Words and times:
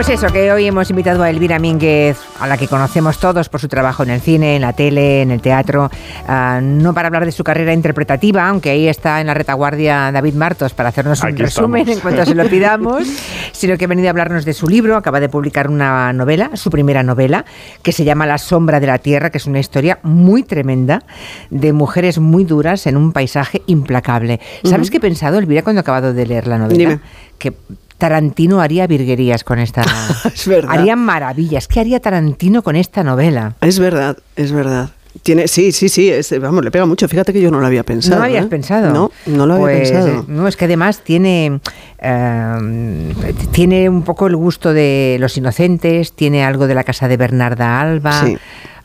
Pues 0.00 0.08
eso, 0.08 0.32
que 0.32 0.50
hoy 0.50 0.66
hemos 0.66 0.88
invitado 0.88 1.22
a 1.22 1.28
Elvira 1.28 1.58
Mínguez, 1.58 2.16
a 2.40 2.46
la 2.46 2.56
que 2.56 2.68
conocemos 2.68 3.18
todos 3.18 3.50
por 3.50 3.60
su 3.60 3.68
trabajo 3.68 4.02
en 4.02 4.08
el 4.08 4.22
cine, 4.22 4.56
en 4.56 4.62
la 4.62 4.72
tele, 4.72 5.20
en 5.20 5.30
el 5.30 5.42
teatro, 5.42 5.90
uh, 6.26 6.62
no 6.62 6.94
para 6.94 7.08
hablar 7.08 7.26
de 7.26 7.32
su 7.32 7.44
carrera 7.44 7.74
interpretativa, 7.74 8.48
aunque 8.48 8.70
ahí 8.70 8.88
está 8.88 9.20
en 9.20 9.26
la 9.26 9.34
retaguardia 9.34 10.10
David 10.10 10.32
Martos 10.32 10.72
para 10.72 10.88
hacernos 10.88 11.22
un 11.22 11.36
resumen 11.36 11.86
en 11.86 12.00
cuanto 12.00 12.24
se 12.24 12.34
lo 12.34 12.48
pidamos, 12.48 13.06
sino 13.52 13.76
que 13.76 13.84
ha 13.84 13.88
venido 13.88 14.08
a 14.08 14.12
hablarnos 14.12 14.46
de 14.46 14.54
su 14.54 14.68
libro, 14.68 14.96
acaba 14.96 15.20
de 15.20 15.28
publicar 15.28 15.68
una 15.68 16.14
novela, 16.14 16.52
su 16.54 16.70
primera 16.70 17.02
novela, 17.02 17.44
que 17.82 17.92
se 17.92 18.04
llama 18.04 18.24
La 18.24 18.38
sombra 18.38 18.80
de 18.80 18.86
la 18.86 19.00
tierra, 19.00 19.28
que 19.28 19.36
es 19.36 19.44
una 19.44 19.58
historia 19.58 19.98
muy 20.02 20.44
tremenda 20.44 21.02
de 21.50 21.74
mujeres 21.74 22.18
muy 22.18 22.44
duras 22.44 22.86
en 22.86 22.96
un 22.96 23.12
paisaje 23.12 23.60
implacable. 23.66 24.40
¿Sabes 24.64 24.72
uh 24.72 24.88
-huh. 24.88 24.92
qué 24.92 24.96
he 24.96 25.00
pensado, 25.00 25.36
Elvira, 25.36 25.60
cuando 25.60 25.80
he 25.80 25.82
acabado 25.82 26.14
de 26.14 26.24
leer 26.24 26.46
la 26.46 26.56
novela? 26.56 26.78
Dime. 26.78 27.00
Que 27.36 27.52
Tarantino 28.00 28.60
haría 28.60 28.88
virguerías 28.88 29.44
con 29.44 29.60
esta. 29.60 29.84
es 30.34 30.48
verdad. 30.48 30.72
Haría 30.72 30.96
maravillas. 30.96 31.68
¿Qué 31.68 31.78
haría 31.78 32.00
Tarantino 32.00 32.62
con 32.62 32.74
esta 32.74 33.04
novela? 33.04 33.54
Es 33.60 33.78
verdad, 33.78 34.16
es 34.34 34.50
verdad. 34.50 34.90
Tiene, 35.22 35.48
sí, 35.48 35.72
sí, 35.72 35.88
sí, 35.88 36.08
es, 36.08 36.38
vamos, 36.40 36.64
le 36.64 36.70
pega 36.70 36.86
mucho. 36.86 37.06
Fíjate 37.08 37.32
que 37.32 37.40
yo 37.40 37.50
no 37.50 37.60
lo 37.60 37.66
había 37.66 37.82
pensado. 37.82 38.16
¿No 38.16 38.20
lo 38.20 38.26
habías 38.26 38.46
¿eh? 38.46 38.48
pensado? 38.48 38.92
No, 38.92 39.10
no 39.26 39.46
lo 39.46 39.54
había 39.54 39.66
pues, 39.66 39.90
pensado. 39.90 40.24
No, 40.28 40.48
es 40.48 40.56
que 40.56 40.64
además 40.64 41.00
tiene, 41.00 41.60
eh, 41.98 43.34
tiene 43.52 43.88
un 43.88 44.02
poco 44.02 44.28
el 44.28 44.36
gusto 44.36 44.72
de 44.72 45.16
Los 45.20 45.36
Inocentes, 45.36 46.12
tiene 46.12 46.44
algo 46.44 46.66
de 46.66 46.74
la 46.74 46.84
casa 46.84 47.06
de 47.06 47.16
Bernarda 47.16 47.80
Alba. 47.80 48.24
Sí. 48.24 48.38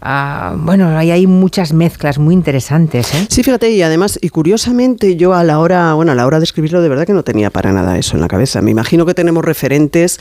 Uh, 0.05 0.55
bueno, 0.57 0.95
ahí 0.95 1.09
hay 1.09 1.25
muchas 1.25 1.73
mezclas 1.73 2.19
muy 2.19 2.35
interesantes. 2.35 3.11
¿eh? 3.15 3.25
Sí, 3.27 3.41
fíjate, 3.41 3.71
y 3.71 3.81
además, 3.81 4.19
y 4.21 4.29
curiosamente, 4.29 5.15
yo 5.15 5.33
a 5.33 5.43
la 5.43 5.57
hora, 5.57 5.95
bueno, 5.95 6.11
a 6.11 6.15
la 6.15 6.27
hora 6.27 6.37
de 6.37 6.43
escribirlo, 6.43 6.83
de 6.83 6.89
verdad 6.89 7.07
que 7.07 7.13
no 7.13 7.23
tenía 7.23 7.49
para 7.49 7.73
nada 7.73 7.97
eso 7.97 8.15
en 8.15 8.21
la 8.21 8.27
cabeza. 8.27 8.61
Me 8.61 8.69
imagino 8.69 9.07
que 9.07 9.15
tenemos 9.15 9.43
referentes 9.43 10.19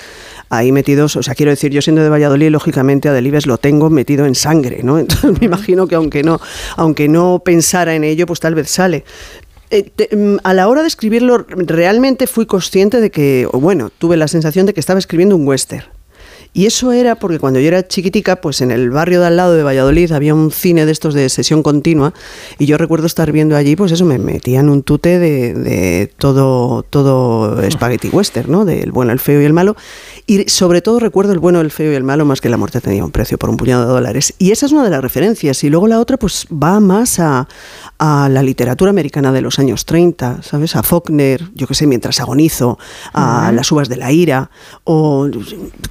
ahí 0.49 0.73
metidos, 0.73 1.17
o 1.17 1.23
sea, 1.23 1.35
quiero 1.35 1.51
decir, 1.51 1.71
yo 1.71 1.83
siendo 1.83 2.03
de 2.03 2.09
Valladolid, 2.09 2.49
lógicamente 2.49 3.11
a 3.11 3.13
Delibes 3.13 3.47
lo 3.47 3.59
tengo 3.59 3.91
metido 3.91 4.25
en 4.25 4.35
sangre, 4.35 4.81
¿no? 4.83 4.99
Entonces 5.05 5.39
me 5.39 5.45
imagino 5.45 5.87
que 5.87 5.97
aunque 5.97 6.23
no, 6.23 6.41
aunque 6.77 7.07
no 7.07 7.43
pensara 7.45 7.95
en 7.95 8.05
ello, 8.05 8.25
pues 8.27 8.41
tal 8.41 8.55
vez 8.55 8.71
sale. 8.71 9.05
Eh, 9.71 9.91
te, 9.95 10.09
a 10.45 10.55
la 10.55 10.67
hora 10.67 10.81
de 10.81 10.89
escribirlo, 10.89 11.45
realmente 11.47 12.27
fui 12.27 12.47
consciente 12.47 13.03
de 13.03 13.11
que, 13.11 13.47
o 13.53 13.61
bueno, 13.61 13.91
tuve 13.91 14.17
la 14.17 14.29
sensación 14.29 14.65
de 14.65 14.73
que 14.73 14.81
estaba 14.81 14.99
escribiendo 14.99 15.37
un 15.37 15.47
western. 15.47 15.85
Y 16.55 16.67
eso 16.67 16.93
era 16.93 17.17
porque 17.17 17.41
cuando 17.41 17.59
yo 17.59 17.67
era 17.67 17.87
chiquitica, 17.87 18.37
pues 18.37 18.61
en 18.61 18.71
el 18.71 18.91
barrio 18.91 19.21
de 19.21 19.27
al 19.27 19.37
lado 19.37 19.55
de 19.55 19.65
Valladolid 19.65 20.13
había 20.13 20.35
un 20.35 20.53
cine 20.53 20.87
de 20.87 20.93
estos 20.93 21.13
de 21.13 21.29
sesión 21.29 21.65
continua 21.65 22.15
y 22.61 22.67
yo 22.67 22.79
recuerdo 22.79 23.07
estar 23.07 23.33
viendo 23.33 23.57
allí, 23.57 23.75
pues 23.75 23.91
eso, 23.91 24.05
me 24.05 24.19
metían 24.19 24.69
un 24.69 24.85
tute 24.85 25.19
de, 25.19 25.53
de 25.53 26.13
todo, 26.17 26.85
todo 26.85 27.59
spaghetti 27.71 28.09
western, 28.09 28.53
¿no? 28.53 28.65
Del 28.65 28.93
bueno, 28.93 29.11
el 29.13 29.19
feo 29.19 29.43
y 29.43 29.45
el 29.45 29.53
malo. 29.53 29.77
Y 30.27 30.49
sobre 30.49 30.81
todo 30.81 31.01
recuerdo 31.01 31.33
el 31.33 31.41
bueno, 31.41 31.61
el 31.61 31.73
feo 31.73 31.93
y 31.93 31.97
el 31.97 32.05
malo, 32.05 32.25
más 32.25 32.41
que 32.41 32.49
la 32.49 32.57
muerte 32.57 32.81
tenía 32.81 33.05
un 33.05 33.11
precio 33.11 33.37
por 33.37 33.51
un 33.51 33.57
puñado 33.57 33.87
de 33.87 33.93
dólares. 33.93 34.35
Y 34.39 34.53
esa 34.53 34.67
es 34.67 34.73
una 34.73 34.85
de 34.85 34.91
las 34.91 35.03
referencias. 35.03 35.63
Y 35.65 35.71
luego 35.71 35.89
la 35.89 35.99
otra, 35.99 36.17
pues 36.19 36.47
va 36.51 36.79
más 36.79 37.19
a, 37.19 37.49
a 37.99 38.29
la 38.29 38.43
literatura 38.43 38.91
americana 38.91 39.33
de 39.33 39.41
los 39.41 39.59
años 39.59 39.85
30, 39.85 40.43
¿sabes? 40.43 40.77
A 40.77 40.83
Faulkner, 40.83 41.51
yo 41.55 41.67
qué 41.67 41.75
sé, 41.75 41.87
mientras 41.87 42.21
agonizo, 42.21 42.79
a 43.13 43.49
uh 43.49 43.51
-huh. 43.51 43.55
Las 43.55 43.71
uvas 43.73 43.89
de 43.89 43.97
la 43.97 44.13
ira, 44.13 44.51
o 44.85 45.29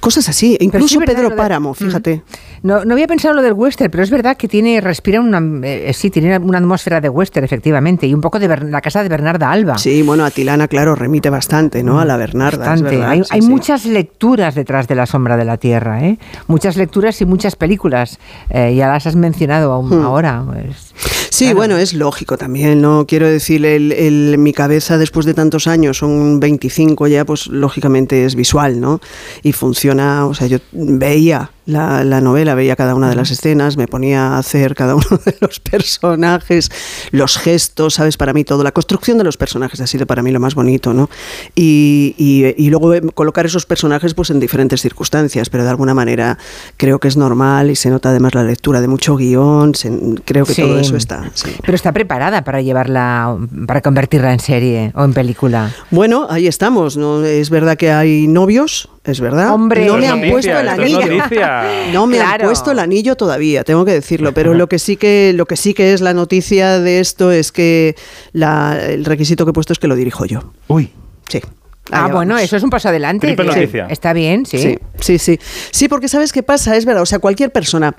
cosas 0.00 0.28
así. 0.28 0.53
Incluso 0.60 1.00
sí, 1.00 1.06
Pedro 1.06 1.34
Páramo, 1.34 1.74
fíjate. 1.74 2.22
No, 2.62 2.84
no 2.84 2.94
había 2.94 3.06
pensado 3.06 3.34
lo 3.34 3.42
del 3.42 3.52
western, 3.52 3.90
pero 3.90 4.02
es 4.02 4.10
verdad 4.10 4.36
que 4.36 4.48
tiene, 4.48 4.80
respira 4.80 5.20
una, 5.20 5.42
eh, 5.66 5.92
sí, 5.92 6.10
tiene 6.10 6.38
una 6.38 6.58
atmósfera 6.58 7.00
de 7.00 7.08
western, 7.10 7.44
efectivamente, 7.44 8.06
y 8.06 8.14
un 8.14 8.20
poco 8.20 8.38
de 8.38 8.48
Ber 8.48 8.64
la 8.64 8.80
casa 8.80 9.02
de 9.02 9.08
Bernarda 9.08 9.50
Alba. 9.50 9.76
Sí, 9.76 10.02
bueno, 10.02 10.24
Atilana, 10.24 10.66
claro, 10.66 10.94
remite 10.94 11.28
bastante, 11.28 11.82
¿no? 11.82 12.00
A 12.00 12.04
la 12.04 12.16
Bernarda. 12.16 12.58
Bastante. 12.58 12.96
Verdad, 12.96 13.10
hay, 13.10 13.24
sí, 13.24 13.30
hay 13.30 13.42
sí. 13.42 13.48
muchas 13.48 13.84
lecturas 13.84 14.54
detrás 14.54 14.88
de 14.88 14.94
la 14.94 15.06
sombra 15.06 15.36
de 15.36 15.44
la 15.44 15.58
tierra, 15.58 16.04
¿eh? 16.04 16.18
Muchas 16.46 16.76
lecturas 16.76 17.20
y 17.20 17.26
muchas 17.26 17.56
películas. 17.56 18.18
Eh, 18.48 18.74
ya 18.74 18.88
las 18.88 19.06
has 19.06 19.16
mencionado 19.16 19.82
hmm. 19.82 20.02
ahora. 20.02 20.44
Pues, 20.46 20.94
sí, 21.34 21.44
claro. 21.44 21.56
bueno, 21.56 21.76
es 21.78 21.94
lógico 21.94 22.38
también, 22.38 22.80
¿no? 22.80 23.06
Quiero 23.06 23.28
decir, 23.28 23.64
el, 23.64 23.92
el, 23.92 24.38
mi 24.38 24.52
cabeza 24.52 24.98
después 24.98 25.26
de 25.26 25.34
tantos 25.34 25.66
años, 25.66 25.98
son 25.98 26.40
25 26.40 27.06
ya, 27.08 27.24
pues 27.24 27.46
lógicamente 27.46 28.24
es 28.24 28.34
visual, 28.34 28.80
¿no? 28.80 29.00
Y 29.42 29.52
funciona, 29.52 30.26
o 30.26 30.34
sea, 30.34 30.46
yo 30.46 30.58
veía 30.72 31.50
la, 31.66 32.04
la, 32.04 32.20
novela, 32.20 32.54
veía 32.54 32.76
cada 32.76 32.94
una 32.94 33.08
de 33.08 33.16
las 33.16 33.30
escenas, 33.30 33.76
me 33.76 33.86
ponía 33.86 34.34
a 34.34 34.38
hacer 34.38 34.74
cada 34.74 34.94
uno 34.96 35.20
de 35.24 35.36
los 35.40 35.60
personajes, 35.60 36.70
los 37.10 37.38
gestos, 37.38 37.94
¿sabes? 37.94 38.16
Para 38.16 38.32
mí 38.32 38.44
todo, 38.44 38.62
la 38.62 38.72
construcción 38.72 39.18
de 39.18 39.24
los 39.24 39.36
personajes 39.36 39.80
ha 39.80 39.86
sido 39.86 40.06
para 40.06 40.22
mí 40.22 40.30
lo 40.30 40.40
más 40.40 40.54
bonito, 40.54 40.92
¿no? 40.92 41.08
Y, 41.54 42.14
y, 42.18 42.54
y 42.62 42.70
luego 42.70 42.92
colocar 43.14 43.46
esos 43.46 43.66
personajes 43.66 44.14
pues 44.14 44.30
en 44.30 44.40
diferentes 44.40 44.82
circunstancias, 44.82 45.48
pero 45.48 45.64
de 45.64 45.70
alguna 45.70 45.94
manera 45.94 46.38
creo 46.76 46.98
que 46.98 47.08
es 47.08 47.16
normal 47.16 47.70
y 47.70 47.76
se 47.76 47.90
nota 47.90 48.10
además 48.10 48.34
la 48.34 48.44
lectura 48.44 48.80
de 48.80 48.88
mucho 48.88 49.16
guion, 49.16 49.74
se, 49.74 49.90
creo 50.24 50.44
que 50.44 50.54
sí, 50.54 50.62
todo 50.62 50.78
eso 50.78 50.96
está. 50.96 51.23
Sí. 51.34 51.50
Pero 51.62 51.74
está 51.74 51.92
preparada 51.92 52.44
para 52.44 52.60
llevarla, 52.60 53.36
para 53.66 53.80
convertirla 53.80 54.32
en 54.32 54.40
serie 54.40 54.92
o 54.94 55.04
en 55.04 55.14
película. 55.14 55.72
Bueno, 55.90 56.26
ahí 56.28 56.46
estamos, 56.46 56.96
¿no? 56.96 57.24
Es 57.24 57.50
verdad 57.50 57.76
que 57.76 57.90
hay 57.90 58.26
novios, 58.26 58.88
es 59.04 59.20
verdad. 59.20 59.52
Hombre, 59.52 59.86
no 59.86 59.96
me 59.96 60.06
han 60.08 60.16
noticia, 60.20 60.32
puesto 60.32 60.58
el 60.60 60.68
anillo. 60.68 61.00
No 61.92 62.06
me 62.06 62.16
Claro. 62.16 62.32
han 62.44 62.48
puesto 62.48 62.70
el 62.72 62.78
anillo 62.78 63.16
todavía, 63.16 63.64
tengo 63.64 63.84
que 63.84 63.92
decirlo. 63.92 64.32
Pero 64.34 64.54
lo 64.54 64.68
que 64.68 64.78
sí 64.78 64.96
que, 64.96 65.32
lo 65.34 65.46
que 65.46 65.56
sí 65.56 65.74
que 65.74 65.92
es 65.92 66.00
la 66.00 66.14
noticia 66.14 66.78
de 66.80 67.00
esto 67.00 67.32
es 67.32 67.52
que 67.52 67.94
la, 68.32 68.78
el 68.88 69.04
requisito 69.04 69.44
que 69.44 69.50
he 69.50 69.54
puesto 69.54 69.72
es 69.72 69.78
que 69.78 69.86
lo 69.88 69.96
dirijo 69.96 70.24
yo. 70.26 70.52
Uy. 70.68 70.90
Sí. 71.28 71.40
Ah, 71.90 72.08
bueno, 72.10 72.38
eso 72.38 72.56
es 72.56 72.62
un 72.62 72.70
paso 72.70 72.88
adelante. 72.88 73.36
Noticia. 73.36 73.86
Está 73.90 74.14
bien, 74.14 74.46
sí. 74.46 74.58
Sí, 74.58 74.78
sí, 75.00 75.18
sí. 75.18 75.38
Sí, 75.70 75.86
porque 75.88 76.08
sabes 76.08 76.32
qué 76.32 76.42
pasa, 76.42 76.76
es 76.76 76.86
verdad, 76.86 77.02
o 77.02 77.06
sea, 77.06 77.18
cualquier 77.18 77.50
persona, 77.52 77.94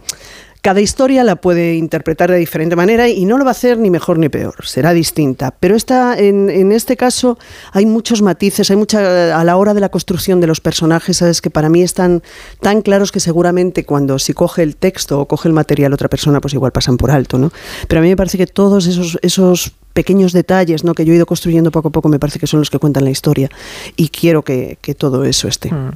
cada 0.66 0.82
historia 0.82 1.24
la 1.24 1.36
puede 1.36 1.76
interpretar 1.76 2.32
de 2.32 2.38
diferente 2.38 2.76
manera 2.76 3.08
y 3.08 3.26
no 3.26 3.38
lo 3.38 3.46
va 3.46 3.52
a 3.52 3.58
hacer 3.60 3.78
ni 3.78 3.92
mejor 3.92 4.18
ni 4.18 4.30
peor, 4.30 4.66
será 4.66 4.94
distinta. 4.94 5.52
Pero 5.60 5.76
esta, 5.76 6.18
en, 6.18 6.72
este 6.72 6.98
caso 6.98 7.38
hay 7.72 7.86
muchos 7.86 8.24
matices, 8.24 8.72
hay 8.72 8.76
mucha, 8.76 9.40
a 9.40 9.44
la 9.44 9.58
hora 9.58 9.76
de 9.76 9.80
la 9.80 9.90
construcción 9.90 10.42
de 10.42 10.48
los 10.48 10.62
personajes, 10.62 11.18
sabes 11.18 11.40
que 11.40 11.52
para 11.52 11.70
mí 11.70 11.84
están 11.84 12.24
tan 12.62 12.82
claros 12.82 13.12
que 13.12 13.20
seguramente 13.20 13.86
cuando 13.86 14.18
si 14.18 14.34
coge 14.34 14.64
el 14.64 14.76
texto 14.76 15.20
o 15.20 15.28
coge 15.28 15.50
el 15.50 15.54
material 15.54 15.94
otra 15.94 16.10
persona, 16.10 16.42
pues 16.42 16.56
igual 16.56 16.72
pasan 16.72 16.98
por 16.98 17.12
alto, 17.12 17.38
¿no? 17.38 17.52
Pero 17.88 18.00
a 18.00 18.02
mí 18.02 18.10
me 18.10 18.18
parece 18.18 18.40
que 18.40 18.48
todos 18.48 18.88
esos, 18.88 19.20
esos 19.22 19.76
pequeños 19.96 20.34
detalles 20.34 20.84
¿no? 20.84 20.94
que 20.94 21.06
yo 21.06 21.14
he 21.14 21.16
ido 21.16 21.26
construyendo 21.26 21.72
poco 21.72 21.88
a 21.88 21.92
poco 21.92 22.10
me 22.10 22.20
parece 22.20 22.38
que 22.38 22.48
son 22.48 22.60
los 22.60 22.70
que 22.70 22.80
cuentan 22.80 23.06
la 23.06 23.12
historia 23.12 23.50
y 23.96 24.10
quiero 24.10 24.44
que, 24.44 24.78
que 24.82 24.94
todo 24.94 25.24
eso 25.24 25.48
esté. 25.48 25.72
Mm. 25.72 25.92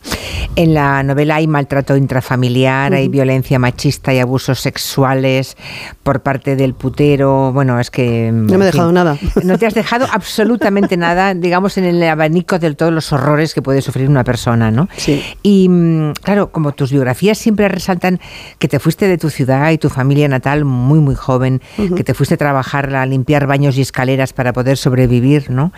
En 0.55 0.73
la 0.73 1.03
novela 1.03 1.35
hay 1.35 1.47
maltrato 1.47 1.97
intrafamiliar, 1.97 2.93
hay 2.93 3.09
violencia 3.09 3.59
machista 3.59 4.13
y 4.13 4.19
abusos 4.19 4.61
sexuales 4.61 5.57
por 6.01 6.21
parte 6.21 6.55
del 6.55 6.73
putero. 6.73 7.51
Bueno, 7.53 7.79
es 7.79 7.91
que. 7.91 8.31
No 8.31 8.57
me 8.57 8.63
he 8.63 8.71
dejado 8.71 8.91
nada. 8.91 9.17
No 9.43 9.57
te 9.57 9.65
has 9.65 9.73
dejado 9.73 10.05
absolutamente 10.11 10.95
nada, 10.95 11.33
digamos, 11.33 11.77
en 11.77 11.85
el 11.85 12.03
abanico 12.03 12.59
de 12.59 12.73
todos 12.75 12.93
los 12.93 13.11
horrores 13.11 13.53
que 13.53 13.61
puede 13.61 13.81
sufrir 13.81 14.09
una 14.09 14.23
persona, 14.23 14.69
¿no? 14.69 14.87
Sí. 14.95 15.23
Y 15.43 15.67
mm, 15.69 16.13
claro, 16.21 16.51
como 16.51 16.71
tus 16.73 16.91
biografías 16.91 17.37
siempre 17.37 17.67
resaltan 17.67 18.19
que 18.59 18.67
te 18.67 18.79
fuiste 18.79 19.07
de 19.07 19.17
tu 19.17 19.29
ciudad 19.29 19.71
y 19.71 19.77
tu 19.77 19.89
familia 19.89 20.27
natal 20.27 20.65
muy, 20.65 20.99
muy 20.99 21.15
joven, 21.15 21.61
que 21.95 22.03
te 22.03 22.13
fuiste 22.13 22.35
a 22.35 22.37
trabajar 22.37 22.95
a 22.95 23.05
limpiar 23.05 23.47
baños 23.47 23.77
y 23.77 23.81
escaleras 23.89 24.33
para 24.33 24.53
poder 24.53 24.77
sobrevivir, 24.77 25.49
¿no? 25.49 25.73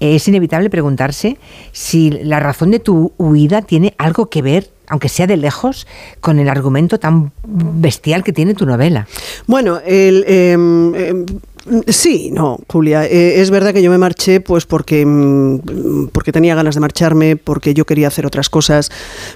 Es 0.00 0.28
inevitable 0.28 0.70
preguntarse 0.70 1.36
si 1.72 2.10
la 2.10 2.40
razón 2.40 2.70
de 2.70 2.78
tu 2.78 3.12
huida 3.18 3.62
tiene 3.62 3.94
algo 3.98 4.30
que 4.30 4.42
ver 4.42 4.70
aunque 4.88 5.08
sea 5.08 5.26
de 5.26 5.36
lejos, 5.36 5.84
con 6.20 6.38
el 6.38 6.48
argumento 6.48 7.00
tan 7.00 7.32
bestial 7.44 8.22
que 8.22 8.32
tiene 8.32 8.54
tu 8.54 8.66
novela. 8.66 9.08
Bueno, 9.48 9.80
el, 9.84 10.24
eh, 10.28 10.56
eh, 10.94 11.24
sí, 11.88 12.30
no, 12.32 12.58
Julia. 12.68 13.04
Eh, 13.06 13.40
es 13.40 13.50
verdad 13.50 13.72
que 13.72 13.82
yo 13.82 13.90
me 13.90 13.98
marché 13.98 14.40
pues 14.40 14.66
porque, 14.66 15.04
mm, 15.04 16.08
porque 16.12 16.32
tenía 16.32 16.54
ganas 16.54 16.74
de 16.74 16.80
marcharme, 16.80 17.36
porque 17.36 17.74
yo 17.74 17.84
quería 17.84 18.08
hacer 18.08 18.26
otras 18.26 18.48
cosas, 18.50 18.90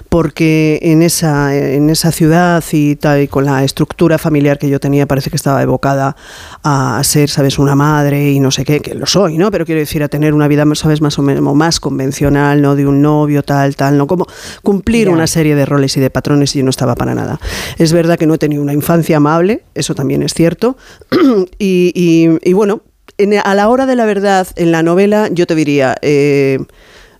porque 0.09 0.79
en 0.81 1.01
esa, 1.01 1.55
en 1.55 1.89
esa 1.89 2.11
ciudad 2.11 2.63
y, 2.71 2.95
tal, 2.95 3.21
y 3.21 3.27
con 3.27 3.45
la 3.45 3.63
estructura 3.63 4.17
familiar 4.17 4.57
que 4.57 4.69
yo 4.69 4.79
tenía 4.79 5.05
parece 5.07 5.29
que 5.29 5.35
estaba 5.35 5.61
evocada 5.61 6.15
a 6.63 7.01
ser, 7.03 7.29
sabes, 7.29 7.59
una 7.59 7.75
madre 7.75 8.31
y 8.31 8.39
no 8.39 8.51
sé 8.51 8.63
qué, 8.65 8.79
que 8.79 8.93
lo 8.95 9.05
soy, 9.05 9.37
¿no? 9.37 9.51
Pero 9.51 9.65
quiero 9.65 9.79
decir, 9.79 10.03
a 10.03 10.07
tener 10.07 10.33
una 10.33 10.47
vida, 10.47 10.65
sabes, 10.75 11.01
más 11.01 11.17
o 11.19 11.21
menos 11.21 11.55
más 11.55 11.79
convencional, 11.79 12.61
¿no? 12.61 12.75
De 12.75 12.85
un 12.85 13.01
novio, 13.01 13.43
tal, 13.43 13.75
tal, 13.75 13.97
¿no? 13.97 14.07
Como 14.07 14.25
cumplir 14.63 15.09
una 15.09 15.27
serie 15.27 15.55
de 15.55 15.65
roles 15.65 15.97
y 15.97 15.99
de 15.99 16.09
patrones 16.09 16.55
y 16.55 16.59
yo 16.59 16.63
no 16.63 16.69
estaba 16.69 16.95
para 16.95 17.15
nada. 17.15 17.39
Es 17.77 17.93
verdad 17.93 18.17
que 18.17 18.25
no 18.27 18.35
he 18.35 18.37
tenido 18.37 18.61
una 18.61 18.73
infancia 18.73 19.17
amable, 19.17 19.63
eso 19.75 19.95
también 19.95 20.23
es 20.23 20.33
cierto, 20.33 20.77
y, 21.59 21.91
y- 21.95 22.20
y 22.43 22.53
bueno, 22.53 22.81
en- 23.17 23.33
a 23.37 23.55
la 23.55 23.69
hora 23.69 23.85
de 23.85 23.95
la 23.95 24.05
verdad, 24.05 24.47
en 24.55 24.71
la 24.71 24.83
novela, 24.83 25.27
yo 25.31 25.45
te 25.47 25.55
diría, 25.55 25.95
eh, 26.01 26.59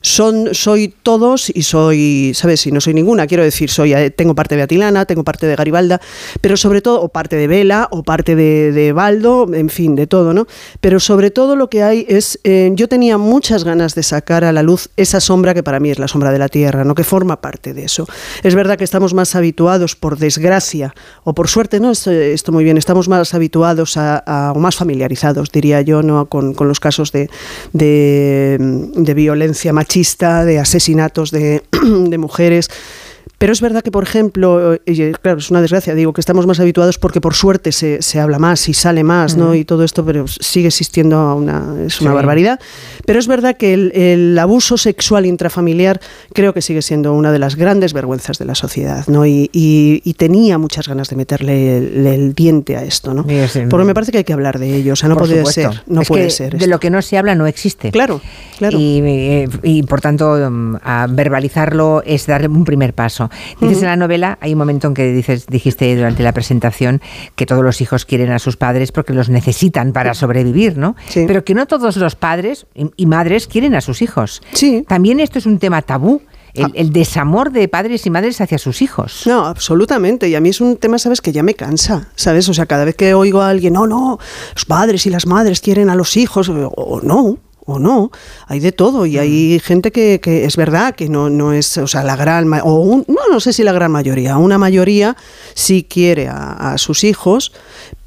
son, 0.01 0.49
soy 0.53 0.93
todos 1.03 1.51
y 1.53 1.61
soy, 1.61 2.33
¿sabes? 2.33 2.65
Y 2.65 2.71
no 2.71 2.81
soy 2.81 2.93
ninguna, 2.93 3.27
quiero 3.27 3.43
decir, 3.43 3.69
soy, 3.69 3.93
eh, 3.93 4.09
tengo 4.09 4.33
parte 4.33 4.55
de 4.55 4.63
Atilana, 4.63 5.05
tengo 5.05 5.23
parte 5.23 5.45
de 5.45 5.55
Garibalda, 5.55 6.01
pero 6.41 6.57
sobre 6.57 6.81
todo, 6.81 7.01
o 7.01 7.09
parte 7.09 7.35
de 7.35 7.47
Vela, 7.47 7.87
o 7.91 8.03
parte 8.03 8.35
de, 8.35 8.71
de 8.71 8.93
Baldo, 8.93 9.47
en 9.53 9.69
fin, 9.69 9.95
de 9.95 10.07
todo, 10.07 10.33
¿no? 10.33 10.47
Pero 10.79 10.99
sobre 10.99 11.29
todo 11.29 11.55
lo 11.55 11.69
que 11.69 11.83
hay 11.83 12.05
es, 12.09 12.39
eh, 12.43 12.71
yo 12.73 12.87
tenía 12.87 13.17
muchas 13.17 13.63
ganas 13.63 13.93
de 13.93 14.01
sacar 14.03 14.43
a 14.43 14.51
la 14.51 14.63
luz 14.63 14.89
esa 14.97 15.19
sombra 15.19 15.53
que 15.53 15.61
para 15.61 15.79
mí 15.79 15.91
es 15.91 15.99
la 15.99 16.07
sombra 16.07 16.31
de 16.31 16.39
la 16.39 16.49
Tierra, 16.49 16.83
¿no? 16.83 16.95
Que 16.95 17.03
forma 17.03 17.39
parte 17.39 17.73
de 17.73 17.85
eso. 17.85 18.07
Es 18.41 18.55
verdad 18.55 18.77
que 18.77 18.83
estamos 18.83 19.13
más 19.13 19.35
habituados, 19.35 19.95
por 19.95 20.17
desgracia, 20.17 20.95
o 21.23 21.33
por 21.33 21.47
suerte, 21.47 21.79
¿no? 21.79 21.91
Esto, 21.91 22.51
muy 22.51 22.63
bien, 22.63 22.77
estamos 22.77 23.07
más 23.07 23.33
habituados 23.35 23.97
a, 23.97 24.53
o 24.55 24.59
más 24.59 24.75
familiarizados, 24.75 25.51
diría 25.51 25.81
yo, 25.81 26.01
¿no? 26.01 26.25
Con, 26.25 26.55
con 26.55 26.67
los 26.67 26.79
casos 26.79 27.11
de, 27.11 27.29
de, 27.73 28.57
de 28.59 29.13
violencia 29.13 29.71
machista 29.73 29.90
de 30.45 30.59
asesinatos 30.59 31.31
de, 31.31 31.63
de 32.07 32.17
mujeres. 32.17 32.69
Pero 33.37 33.53
es 33.53 33.61
verdad 33.61 33.81
que, 33.81 33.91
por 33.91 34.03
ejemplo, 34.03 34.77
claro, 35.21 35.39
es 35.39 35.49
una 35.49 35.61
desgracia, 35.61 35.95
digo 35.95 36.13
que 36.13 36.21
estamos 36.21 36.45
más 36.45 36.59
habituados 36.59 36.99
porque 36.99 37.21
por 37.21 37.33
suerte 37.33 37.71
se, 37.71 38.01
se 38.01 38.19
habla 38.19 38.37
más 38.37 38.69
y 38.69 38.73
sale 38.73 39.03
más, 39.03 39.35
¿no? 39.35 39.55
Y 39.55 39.65
todo 39.65 39.83
esto, 39.83 40.05
pero 40.05 40.27
sigue 40.27 40.67
existiendo 40.67 41.35
una, 41.35 41.75
es 41.85 42.01
una 42.01 42.13
barbaridad. 42.13 42.59
Pero 43.05 43.19
es 43.19 43.27
verdad 43.27 43.57
que 43.57 43.73
el, 43.73 43.91
el, 43.93 44.37
abuso 44.37 44.77
sexual 44.77 45.25
intrafamiliar 45.25 45.99
creo 46.33 46.53
que 46.53 46.61
sigue 46.61 46.81
siendo 46.81 47.13
una 47.13 47.31
de 47.31 47.39
las 47.39 47.55
grandes 47.55 47.93
vergüenzas 47.93 48.37
de 48.37 48.45
la 48.45 48.55
sociedad, 48.55 49.05
¿no? 49.07 49.25
Y, 49.25 49.49
y, 49.51 50.01
y 50.03 50.13
tenía 50.13 50.57
muchas 50.57 50.87
ganas 50.87 51.09
de 51.09 51.15
meterle 51.15 51.77
el, 51.77 52.07
el 52.07 52.33
diente 52.33 52.77
a 52.77 52.83
esto, 52.83 53.13
¿no? 53.13 53.25
Sí, 53.27 53.61
porque 53.69 53.85
me 53.85 53.93
parece 53.93 54.11
que 54.11 54.19
hay 54.19 54.23
que 54.23 54.33
hablar 54.33 54.59
de 54.59 54.75
ello, 54.75 54.93
o 54.93 54.95
sea, 54.95 55.09
no 55.09 55.17
puede 55.17 55.37
supuesto. 55.37 55.73
ser, 55.73 55.83
no 55.87 56.01
es 56.01 56.07
puede 56.07 56.25
que 56.25 56.29
ser. 56.29 56.57
De 56.57 56.67
lo 56.67 56.79
que 56.79 56.89
no 56.89 57.01
se 57.01 57.17
habla 57.17 57.33
no 57.35 57.47
existe. 57.47 57.91
Claro, 57.91 58.21
claro. 58.57 58.77
Y, 58.79 59.01
eh, 59.03 59.49
y 59.63 59.83
por 59.83 59.99
tanto, 59.99 60.33
um, 60.33 60.77
verbalizarlo 61.09 62.03
es 62.05 62.27
dar 62.27 62.47
un 62.47 62.65
primer 62.65 62.93
paso. 62.93 63.10
Dices 63.19 63.29
uh 63.61 63.65
-huh. 63.65 63.77
en 63.79 63.85
la 63.85 63.95
novela, 63.95 64.37
hay 64.41 64.53
un 64.53 64.59
momento 64.59 64.87
en 64.87 64.93
que 64.93 65.11
dices, 65.11 65.47
dijiste 65.47 65.95
durante 65.95 66.23
la 66.23 66.33
presentación 66.33 67.01
que 67.35 67.45
todos 67.45 67.63
los 67.63 67.81
hijos 67.81 68.05
quieren 68.05 68.31
a 68.31 68.39
sus 68.39 68.57
padres 68.57 68.91
porque 68.91 69.13
los 69.13 69.29
necesitan 69.29 69.93
para 69.93 70.13
sobrevivir, 70.13 70.77
¿no? 70.77 70.95
Sí. 71.07 71.25
Pero 71.27 71.43
que 71.43 71.53
no 71.53 71.65
todos 71.65 71.97
los 71.97 72.15
padres 72.15 72.65
y 72.95 73.05
madres 73.05 73.47
quieren 73.47 73.75
a 73.75 73.81
sus 73.81 74.01
hijos. 74.01 74.41
Sí. 74.53 74.83
También 74.87 75.19
esto 75.19 75.39
es 75.39 75.45
un 75.45 75.59
tema 75.59 75.81
tabú. 75.81 76.21
El, 76.53 76.69
el, 76.75 76.91
desamor 76.91 77.53
de 77.53 77.69
padres 77.69 78.05
y 78.05 78.09
madres 78.09 78.41
hacia 78.41 78.57
sus 78.57 78.81
hijos. 78.81 79.23
No, 79.25 79.45
absolutamente. 79.45 80.27
Y 80.27 80.35
a 80.35 80.41
mí 80.41 80.49
es 80.49 80.59
un 80.59 80.75
tema, 80.75 80.99
¿sabes? 80.99 81.21
Que 81.21 81.31
ya 81.31 81.43
me 81.43 81.53
cansa, 81.53 82.09
¿sabes? 82.15 82.49
O 82.49 82.53
sea, 82.53 82.65
cada 82.65 82.83
vez 82.83 82.95
que 82.95 83.13
oigo 83.13 83.39
a 83.39 83.47
alguien, 83.47 83.71
no, 83.71 83.87
no, 83.87 84.19
los 84.53 84.65
padres 84.65 85.05
y 85.05 85.09
las 85.09 85.25
madres 85.25 85.61
quieren 85.61 85.89
a 85.89 85.95
los 85.95 86.17
hijos, 86.17 86.49
o 86.49 86.99
no, 87.03 87.37
o 87.65 87.79
no, 87.79 88.11
hay 88.47 88.59
de 88.59 88.71
todo 88.71 89.05
y 89.05 89.17
hay 89.17 89.59
gente 89.59 89.91
que, 89.91 90.19
que 90.19 90.45
es 90.45 90.55
verdad 90.55 90.95
que 90.95 91.09
no, 91.09 91.29
no, 91.29 91.53
es, 91.53 91.77
o 91.77 91.87
sea, 91.87 92.03
la 92.03 92.15
gran, 92.15 92.51
o 92.63 92.79
un, 92.79 93.05
no, 93.07 93.21
no 93.31 93.39
sé 93.39 93.53
si 93.53 93.63
la 93.63 93.71
gran 93.71 93.91
mayoría, 93.91 94.37
una 94.37 94.57
mayoría 94.57 95.15
sí 95.53 95.85
quiere 95.89 96.27
a, 96.27 96.73
a 96.73 96.77
sus 96.77 97.03
hijos, 97.03 97.51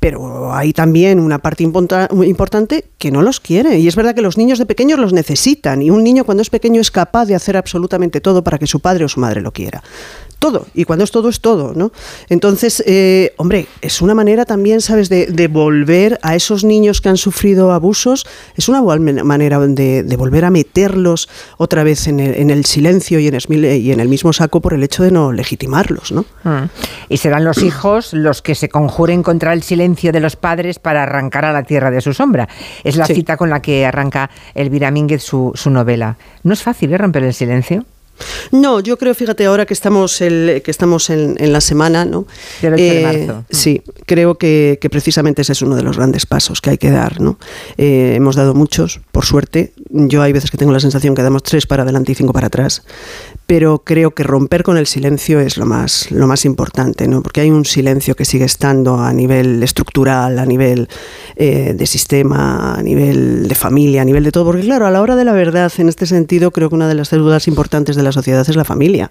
pero 0.00 0.52
hay 0.52 0.74
también 0.74 1.18
una 1.18 1.38
parte 1.38 1.62
importante 1.62 2.84
que 2.98 3.10
no 3.10 3.22
los 3.22 3.40
quiere. 3.40 3.78
Y 3.78 3.88
es 3.88 3.96
verdad 3.96 4.14
que 4.14 4.20
los 4.20 4.36
niños 4.36 4.58
de 4.58 4.66
pequeños 4.66 4.98
los 4.98 5.14
necesitan 5.14 5.80
y 5.80 5.88
un 5.88 6.04
niño 6.04 6.24
cuando 6.24 6.42
es 6.42 6.50
pequeño 6.50 6.82
es 6.82 6.90
capaz 6.90 7.24
de 7.24 7.34
hacer 7.34 7.56
absolutamente 7.56 8.20
todo 8.20 8.44
para 8.44 8.58
que 8.58 8.66
su 8.66 8.80
padre 8.80 9.06
o 9.06 9.08
su 9.08 9.20
madre 9.20 9.40
lo 9.40 9.52
quiera 9.52 9.82
todo. 10.44 10.66
Y 10.74 10.84
cuando 10.84 11.04
es 11.04 11.10
todo, 11.10 11.30
es 11.30 11.40
todo, 11.40 11.72
¿no? 11.74 11.90
Entonces, 12.28 12.82
eh, 12.86 13.32
hombre, 13.38 13.66
es 13.80 14.02
una 14.02 14.14
manera 14.14 14.44
también, 14.44 14.82
¿sabes?, 14.82 15.08
de, 15.08 15.24
de, 15.28 15.48
volver 15.48 16.18
a 16.20 16.34
esos 16.34 16.64
niños 16.64 17.00
que 17.00 17.08
han 17.08 17.16
sufrido 17.16 17.72
abusos, 17.72 18.26
es 18.54 18.68
una 18.68 18.82
manera 18.82 19.58
de, 19.58 20.02
de 20.02 20.16
volver 20.16 20.44
a 20.44 20.50
meterlos 20.50 21.30
otra 21.56 21.82
vez 21.82 22.08
en 22.08 22.20
el, 22.20 22.34
en 22.34 22.50
el, 22.50 22.66
silencio 22.66 23.18
y 23.20 23.28
en, 23.28 23.36
el, 23.36 23.64
y 23.64 23.90
en 23.90 24.00
el 24.00 24.08
mismo 24.10 24.34
saco 24.34 24.60
por 24.60 24.74
el 24.74 24.82
hecho 24.82 25.02
de 25.02 25.10
no 25.10 25.32
legitimarlos, 25.32 26.12
¿no? 26.12 26.26
Mm. 26.42 26.68
Y 27.08 27.16
serán 27.16 27.44
los 27.44 27.62
hijos 27.62 28.12
los 28.12 28.42
que 28.42 28.54
se 28.54 28.68
conjuren 28.68 29.22
contra 29.22 29.54
el 29.54 29.62
silencio 29.62 30.12
de 30.12 30.20
los 30.20 30.36
padres 30.36 30.78
para 30.78 31.04
arrancar 31.04 31.46
a 31.46 31.54
la 31.54 31.62
tierra 31.62 31.90
de 31.90 32.02
su 32.02 32.12
sombra. 32.12 32.50
Es 32.82 32.96
la 32.96 33.06
sí. 33.06 33.14
cita 33.14 33.38
con 33.38 33.48
la 33.48 33.62
que 33.62 33.86
arranca 33.86 34.28
Elvira 34.54 34.90
Mínguez 34.90 35.22
su, 35.22 35.52
su 35.54 35.70
novela. 35.70 36.18
¿No 36.42 36.52
es 36.52 36.62
fácil 36.62 36.92
¿eh, 36.92 36.98
romper 36.98 37.24
el 37.24 37.32
silencio? 37.32 37.86
No, 38.52 38.80
yo 38.80 38.96
creo, 38.96 39.14
fíjate, 39.14 39.46
ahora 39.46 39.66
que 39.66 39.74
estamos, 39.74 40.20
el, 40.20 40.62
que 40.64 40.70
estamos 40.70 41.10
en, 41.10 41.36
en, 41.38 41.52
la 41.52 41.60
semana, 41.60 42.04
¿no? 42.04 42.26
Del 42.62 42.74
8 42.74 42.82
eh, 42.82 42.94
de 42.94 43.02
marzo. 43.02 43.44
Sí, 43.50 43.82
creo 44.06 44.36
que, 44.36 44.78
que, 44.80 44.90
precisamente 44.90 45.42
ese 45.42 45.52
es 45.52 45.62
uno 45.62 45.76
de 45.76 45.82
los 45.82 45.96
grandes 45.96 46.26
pasos 46.26 46.60
que 46.60 46.70
hay 46.70 46.78
que 46.78 46.90
dar, 46.90 47.20
¿no? 47.20 47.38
Eh, 47.76 48.12
hemos 48.14 48.36
dado 48.36 48.54
muchos, 48.54 49.00
por 49.12 49.24
suerte. 49.24 49.72
Yo 49.90 50.22
hay 50.22 50.32
veces 50.32 50.50
que 50.50 50.56
tengo 50.56 50.72
la 50.72 50.80
sensación 50.80 51.14
que 51.14 51.22
damos 51.22 51.42
tres 51.42 51.66
para 51.66 51.82
adelante 51.82 52.12
y 52.12 52.14
cinco 52.14 52.32
para 52.32 52.46
atrás, 52.46 52.82
pero 53.46 53.80
creo 53.80 54.12
que 54.12 54.22
romper 54.22 54.62
con 54.62 54.78
el 54.78 54.86
silencio 54.86 55.40
es 55.40 55.56
lo 55.56 55.66
más, 55.66 56.10
lo 56.10 56.26
más 56.26 56.44
importante, 56.44 57.08
¿no? 57.08 57.22
Porque 57.22 57.40
hay 57.40 57.50
un 57.50 57.64
silencio 57.64 58.14
que 58.14 58.24
sigue 58.24 58.44
estando 58.44 58.98
a 58.98 59.12
nivel 59.12 59.62
estructural, 59.62 60.38
a 60.38 60.46
nivel 60.46 60.88
eh, 61.36 61.74
de 61.76 61.86
sistema, 61.86 62.74
a 62.74 62.82
nivel 62.82 63.48
de 63.48 63.54
familia, 63.54 64.02
a 64.02 64.04
nivel 64.04 64.24
de 64.24 64.32
todo. 64.32 64.44
Porque 64.44 64.62
claro, 64.62 64.86
a 64.86 64.90
la 64.90 65.02
hora 65.02 65.16
de 65.16 65.24
la 65.24 65.32
verdad, 65.32 65.72
en 65.78 65.88
este 65.88 66.06
sentido, 66.06 66.50
creo 66.52 66.68
que 66.68 66.74
una 66.74 66.88
de 66.88 66.94
las 66.94 67.10
deudas 67.10 67.48
importantes 67.48 67.96
de 67.96 68.03
la 68.04 68.12
sociedad 68.12 68.48
es 68.48 68.56
la 68.56 68.64
familia. 68.64 69.10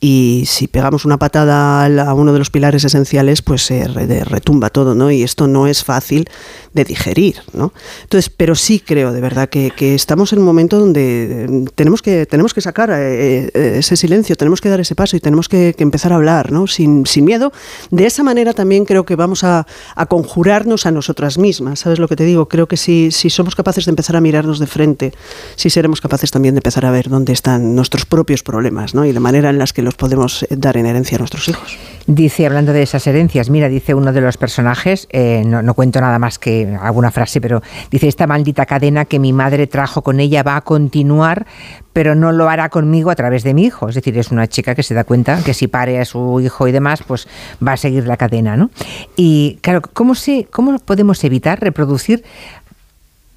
Y 0.00 0.44
si 0.46 0.68
pegamos 0.68 1.04
una 1.04 1.18
patada 1.18 1.84
a 1.84 2.14
uno 2.14 2.32
de 2.32 2.38
los 2.38 2.50
pilares 2.50 2.84
esenciales, 2.84 3.42
pues 3.42 3.62
se 3.62 3.84
retumba 3.86 4.70
todo, 4.70 4.94
¿no? 4.94 5.10
Y 5.10 5.22
esto 5.22 5.46
no 5.46 5.66
es 5.66 5.84
fácil 5.84 6.28
de 6.72 6.84
digerir, 6.84 7.36
¿no? 7.52 7.72
Entonces, 8.02 8.30
pero 8.30 8.54
sí 8.54 8.80
creo 8.80 9.12
de 9.12 9.20
verdad 9.20 9.48
que, 9.48 9.72
que 9.74 9.94
estamos 9.94 10.32
en 10.32 10.40
un 10.40 10.44
momento 10.44 10.78
donde 10.78 11.66
tenemos 11.74 12.02
que, 12.02 12.26
tenemos 12.26 12.54
que 12.54 12.60
sacar 12.60 12.90
eh, 12.92 13.50
ese 13.54 13.96
silencio, 13.96 14.36
tenemos 14.36 14.60
que 14.60 14.68
dar 14.68 14.80
ese 14.80 14.94
paso 14.94 15.16
y 15.16 15.20
tenemos 15.20 15.48
que, 15.48 15.74
empezar 15.78 16.12
a 16.12 16.16
hablar, 16.16 16.52
¿no? 16.52 16.66
Sin, 16.66 17.06
sin, 17.06 17.24
miedo. 17.24 17.52
De 17.90 18.06
esa 18.06 18.22
manera 18.22 18.52
también 18.52 18.84
creo 18.84 19.04
que 19.04 19.16
vamos 19.16 19.44
a, 19.44 19.66
a, 19.94 20.06
conjurarnos 20.06 20.86
a 20.86 20.90
nosotras 20.90 21.38
mismas, 21.38 21.80
¿sabes 21.80 21.98
lo 21.98 22.08
que 22.08 22.16
te 22.16 22.24
digo? 22.24 22.48
Creo 22.48 22.66
que 22.66 22.76
si, 22.76 23.10
si 23.10 23.30
somos 23.30 23.54
capaces 23.54 23.84
de 23.84 23.90
empezar 23.90 24.16
a 24.16 24.20
mirarnos 24.20 24.58
de 24.58 24.66
frente, 24.66 25.12
si 25.54 25.70
seremos 25.70 26.00
capaces 26.00 26.30
también 26.30 26.54
de 26.54 26.58
empezar 26.58 26.84
a 26.84 26.90
ver 26.90 27.08
dónde 27.08 27.32
están 27.32 27.74
nuestros 27.74 28.04
propios 28.04 28.25
problemas, 28.42 28.94
¿no? 28.94 29.04
Y 29.04 29.12
la 29.12 29.20
manera 29.20 29.50
en 29.50 29.58
las 29.58 29.72
que 29.72 29.82
los 29.82 29.94
podemos 29.94 30.46
dar 30.50 30.76
en 30.76 30.86
herencia 30.86 31.16
a 31.16 31.20
nuestros 31.20 31.48
hijos. 31.48 31.78
Dice, 32.06 32.46
hablando 32.46 32.72
de 32.72 32.82
esas 32.82 33.06
herencias, 33.06 33.50
mira, 33.50 33.68
dice 33.68 33.94
uno 33.94 34.12
de 34.12 34.20
los 34.20 34.36
personajes, 34.36 35.08
eh, 35.10 35.42
no, 35.46 35.62
no, 35.62 35.74
cuento 35.74 36.00
nada 36.00 36.18
más 36.18 36.38
que 36.38 36.76
alguna 36.80 37.10
frase, 37.10 37.40
pero 37.40 37.62
dice, 37.90 38.08
esta 38.08 38.26
maldita 38.26 38.66
cadena 38.66 39.06
que 39.06 39.18
mi 39.18 39.32
madre 39.32 39.66
trajo 39.66 40.02
con 40.02 40.20
ella 40.20 40.42
va 40.42 40.56
a 40.56 40.60
continuar, 40.60 41.46
pero 41.92 42.14
no 42.14 42.30
lo 42.30 42.48
hará 42.50 42.68
conmigo 42.68 43.10
a 43.10 43.14
través 43.14 43.42
de 43.42 43.54
mi 43.54 43.64
hijo. 43.64 43.88
Es 43.88 43.94
decir, 43.94 44.18
es 44.18 44.30
una 44.30 44.46
chica 44.46 44.74
que 44.74 44.82
se 44.82 44.92
da 44.92 45.04
cuenta 45.04 45.42
que 45.42 45.54
si 45.54 45.66
pare 45.66 45.98
a 45.98 46.04
su 46.04 46.40
hijo 46.40 46.68
y 46.68 46.72
demás, 46.72 47.00
pues 47.06 47.26
va 47.66 47.72
a 47.72 47.76
seguir 47.78 48.06
la 48.06 48.16
cadena, 48.18 48.56
¿no? 48.56 48.70
Y 49.16 49.58
claro, 49.62 49.80
¿cómo, 49.80 50.14
se, 50.14 50.46
cómo 50.52 50.78
podemos 50.78 51.24
evitar 51.24 51.58
reproducir 51.60 52.22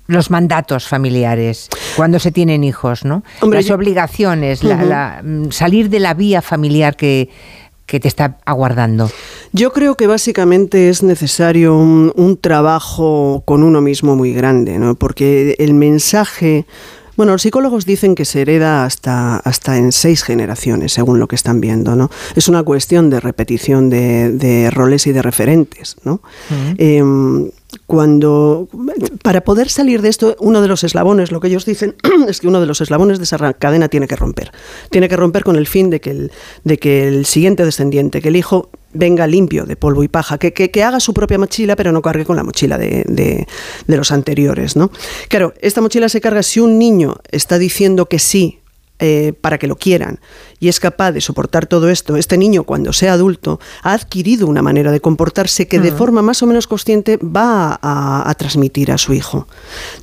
los 0.09 0.31
mandatos 0.31 0.87
familiares 0.87 1.69
cuando 1.95 2.17
se 2.19 2.31
tienen 2.31 2.63
hijos, 2.63 3.05
¿no? 3.05 3.23
Hombre, 3.41 3.59
Las 3.59 3.67
yo... 3.67 3.75
obligaciones, 3.75 4.63
uh 4.63 4.67
-huh. 4.67 4.83
la, 4.85 5.21
la, 5.21 5.51
salir 5.51 5.89
de 5.89 5.99
la 5.99 6.15
vía 6.15 6.41
familiar 6.41 6.95
que, 6.95 7.29
que 7.85 7.99
te 7.99 8.07
está 8.07 8.37
aguardando? 8.45 9.09
Yo 9.53 9.71
creo 9.71 9.95
que 9.95 10.07
básicamente 10.07 10.89
es 10.89 11.03
necesario 11.03 11.77
un, 11.77 12.11
un 12.15 12.37
trabajo 12.37 13.43
con 13.45 13.61
uno 13.63 13.81
mismo 13.81 14.15
muy 14.15 14.33
grande, 14.33 14.79
¿no? 14.79 14.95
porque 14.95 15.55
el 15.59 15.73
mensaje 15.73 16.65
bueno, 17.17 17.33
los 17.33 17.41
psicólogos 17.41 17.85
dicen 17.85 18.15
que 18.15 18.23
se 18.23 18.39
hereda 18.39 18.85
hasta, 18.85 19.35
hasta 19.39 19.75
en 19.75 19.91
seis 19.91 20.23
generaciones, 20.23 20.93
según 20.93 21.19
lo 21.19 21.27
que 21.27 21.35
están 21.35 21.59
viendo, 21.59 21.93
¿no? 21.97 22.09
Es 22.37 22.47
una 22.47 22.63
cuestión 22.63 23.09
de 23.09 23.19
repetición 23.19 23.89
de, 23.89 24.31
de 24.31 24.71
roles 24.71 25.05
y 25.05 25.11
de 25.11 25.21
referentes, 25.21 25.97
¿no? 26.05 26.13
Uh 26.13 26.53
-huh. 26.53 26.75
eh, 26.77 27.51
cuando 27.89 28.67
para 29.23 29.41
poder 29.41 29.67
salir 29.67 30.03
de 30.03 30.09
esto, 30.09 30.35
uno 30.39 30.61
de 30.61 30.67
los 30.67 30.83
eslabones, 30.83 31.31
lo 31.31 31.39
que 31.39 31.47
ellos 31.47 31.65
dicen 31.65 31.95
es 32.27 32.39
que 32.39 32.47
uno 32.47 32.61
de 32.61 32.67
los 32.67 32.81
eslabones 32.81 33.17
de 33.17 33.23
esa 33.23 33.51
cadena 33.53 33.89
tiene 33.89 34.07
que 34.07 34.15
romper. 34.15 34.51
Tiene 34.91 35.09
que 35.09 35.15
romper 35.15 35.43
con 35.43 35.55
el 35.55 35.65
fin 35.65 35.89
de 35.89 35.99
que 35.99 36.11
el, 36.11 36.31
de 36.63 36.77
que 36.77 37.07
el 37.07 37.25
siguiente 37.25 37.65
descendiente, 37.65 38.21
que 38.21 38.27
el 38.27 38.35
hijo 38.35 38.69
venga 38.93 39.25
limpio 39.25 39.65
de 39.65 39.75
polvo 39.75 40.03
y 40.03 40.07
paja, 40.07 40.37
que, 40.37 40.53
que, 40.53 40.83
haga 40.83 40.99
su 40.99 41.15
propia 41.15 41.39
mochila, 41.39 41.75
pero 41.75 41.91
no 41.91 42.03
cargue 42.03 42.25
con 42.25 42.35
la 42.35 42.43
mochila 42.43 42.77
de, 42.77 43.05
de, 43.07 43.47
de 43.87 43.97
los 43.97 44.11
anteriores. 44.11 44.75
¿no? 44.75 44.91
Claro, 45.27 45.55
esta 45.59 45.81
mochila 45.81 46.09
se 46.09 46.21
carga 46.21 46.43
si 46.43 46.59
un 46.59 46.77
niño 46.77 47.15
está 47.31 47.57
diciendo 47.57 48.05
que 48.05 48.19
sí 48.19 48.58
eh, 48.99 49.33
para 49.39 49.57
que 49.57 49.67
lo 49.67 49.77
quieran 49.77 50.19
y 50.59 50.67
es 50.67 50.79
capaz 50.79 51.11
de 51.13 51.21
soportar 51.21 51.67
todo 51.67 51.89
esto, 51.89 52.17
este 52.17 52.37
niño 52.37 52.63
cuando 52.63 52.91
sea 52.91 53.13
adulto 53.13 53.59
ha 53.81 53.93
adquirido 53.93 54.45
una 54.47 54.61
manera 54.61 54.91
de 54.91 54.99
comportarse 54.99 55.67
que 55.67 55.79
mm. 55.79 55.83
de 55.83 55.91
forma 55.93 56.21
más 56.21 56.43
o 56.43 56.47
menos 56.47 56.67
consciente 56.67 57.17
va 57.17 57.79
a, 57.81 58.29
a, 58.29 58.33
transmitir 58.35 58.91
a 58.91 58.97
su 58.97 59.13
hijo. 59.13 59.47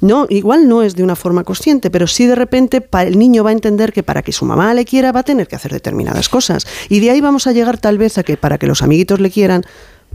No, 0.01 0.27
igual 0.31 0.69
no 0.69 0.83
es 0.83 0.97
de 0.97 1.03
una 1.03 1.15
forma 1.15 1.45
consciente, 1.45 1.91
pero 1.91 2.07
sí 2.07 2.27
de 2.27 2.35
repente 2.35 2.87
el 3.01 3.19
niño 3.19 3.45
va 3.45 3.51
a 3.51 3.53
entender 3.53 3.93
que 3.93 4.03
para 4.03 4.23
que 4.23 4.33
su 4.33 4.45
mamá 4.45 4.73
le 4.73 4.85
quiera 4.85 5.13
va 5.13 5.21
a 5.21 5.25
tener 5.25 5.47
que 5.47 5.57
hacer 5.57 5.73
determinadas 5.73 6.29
cosas 6.29 6.67
y 6.89 7.01
de 7.01 7.11
ahí 7.11 7.21
vamos 7.21 7.47
a 7.47 7.53
llegar 7.53 7.79
tal 7.79 7.99
vez 7.99 8.19
a 8.19 8.23
que 8.23 8.37
para 8.37 8.59
que 8.59 8.67
los 8.67 8.83
amiguitos 8.83 9.21
le 9.21 9.31
quieran 9.31 9.65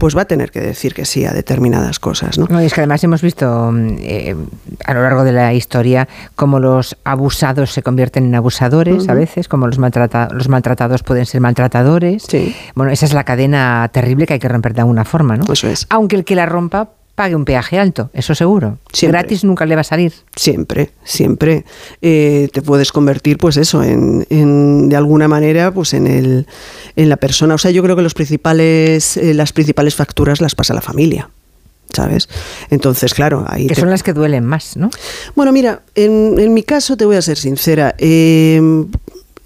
pues 0.02 0.16
va 0.16 0.22
a 0.22 0.24
tener 0.24 0.50
que 0.50 0.58
decir 0.58 0.94
que 0.94 1.04
sí 1.04 1.24
a 1.26 1.32
determinadas 1.32 2.00
cosas. 2.00 2.36
¿no? 2.36 2.58
es 2.58 2.74
que 2.74 2.80
además 2.80 3.04
hemos 3.04 3.22
visto 3.22 3.70
mm, 3.70 3.98
eh, 4.00 4.34
a 4.84 4.94
lo 4.94 5.02
largo 5.02 5.22
de 5.22 5.30
la 5.30 5.54
historia 5.54 6.08
cómo 6.34 6.58
los 6.58 6.96
abusados 7.04 7.70
se 7.70 7.84
convierten 7.84 8.24
en 8.24 8.34
abusadores 8.34 9.08
a 9.08 9.14
veces, 9.14 9.46
como 9.46 9.68
los, 9.68 9.78
los 9.78 10.48
maltratados 10.48 11.04
pueden 11.04 11.24
ser 11.24 11.40
maltratadores. 11.40 12.26
Bueno, 12.74 12.90
esa 12.90 13.06
es 13.06 13.12
la 13.12 13.22
cadena 13.22 13.88
terrible 13.92 14.26
que 14.26 14.32
hay 14.32 14.40
que 14.40 14.48
romper 14.48 14.74
de 14.74 14.80
alguna 14.80 15.04
forma, 15.04 15.36
¿no? 15.36 15.44
Eso 15.52 15.68
es. 15.68 15.86
Aunque 15.88 16.16
el 16.16 16.24
que 16.24 16.34
la 16.34 16.46
rompa 16.46 16.88
pague 17.14 17.36
un 17.36 17.44
peaje 17.44 17.78
alto, 17.78 18.10
eso 18.14 18.34
seguro. 18.34 18.78
Gratis 19.00 19.44
nunca 19.44 19.66
le 19.66 19.74
va 19.74 19.82
a 19.82 19.84
salir. 19.84 20.12
Siempre, 20.34 20.90
siempre. 21.04 21.64
Eh, 22.00 22.48
te 22.52 22.62
puedes 22.62 22.90
convertir, 22.92 23.38
pues 23.38 23.56
eso, 23.56 23.82
en, 23.82 24.88
de 24.88 24.96
alguna 24.96 25.28
manera, 25.28 25.72
pues 25.72 25.94
en 25.94 26.06
el, 26.06 26.46
en 26.96 27.08
la 27.08 27.16
persona. 27.16 27.54
O 27.54 27.58
sea, 27.58 27.70
yo 27.70 27.82
creo 27.82 27.96
que 27.96 28.02
los 28.02 28.14
principales, 28.14 29.16
eh, 29.16 29.34
las 29.34 29.52
principales 29.52 29.94
facturas 29.94 30.40
las 30.40 30.54
pasa 30.54 30.74
la 30.74 30.80
familia. 30.80 31.30
¿sabes? 31.94 32.30
Entonces, 32.70 33.12
claro, 33.12 33.44
ahí... 33.46 33.66
Que 33.66 33.74
son 33.74 33.90
las 33.90 34.02
que 34.02 34.14
duelen 34.14 34.46
más, 34.46 34.78
¿no? 34.78 34.88
Bueno, 35.36 35.52
mira, 35.52 35.82
en, 35.94 36.54
mi 36.54 36.62
caso 36.62 36.96
te 36.96 37.04
voy 37.04 37.16
a 37.16 37.22
ser 37.22 37.36
sincera. 37.36 37.94
Em, 37.98 38.86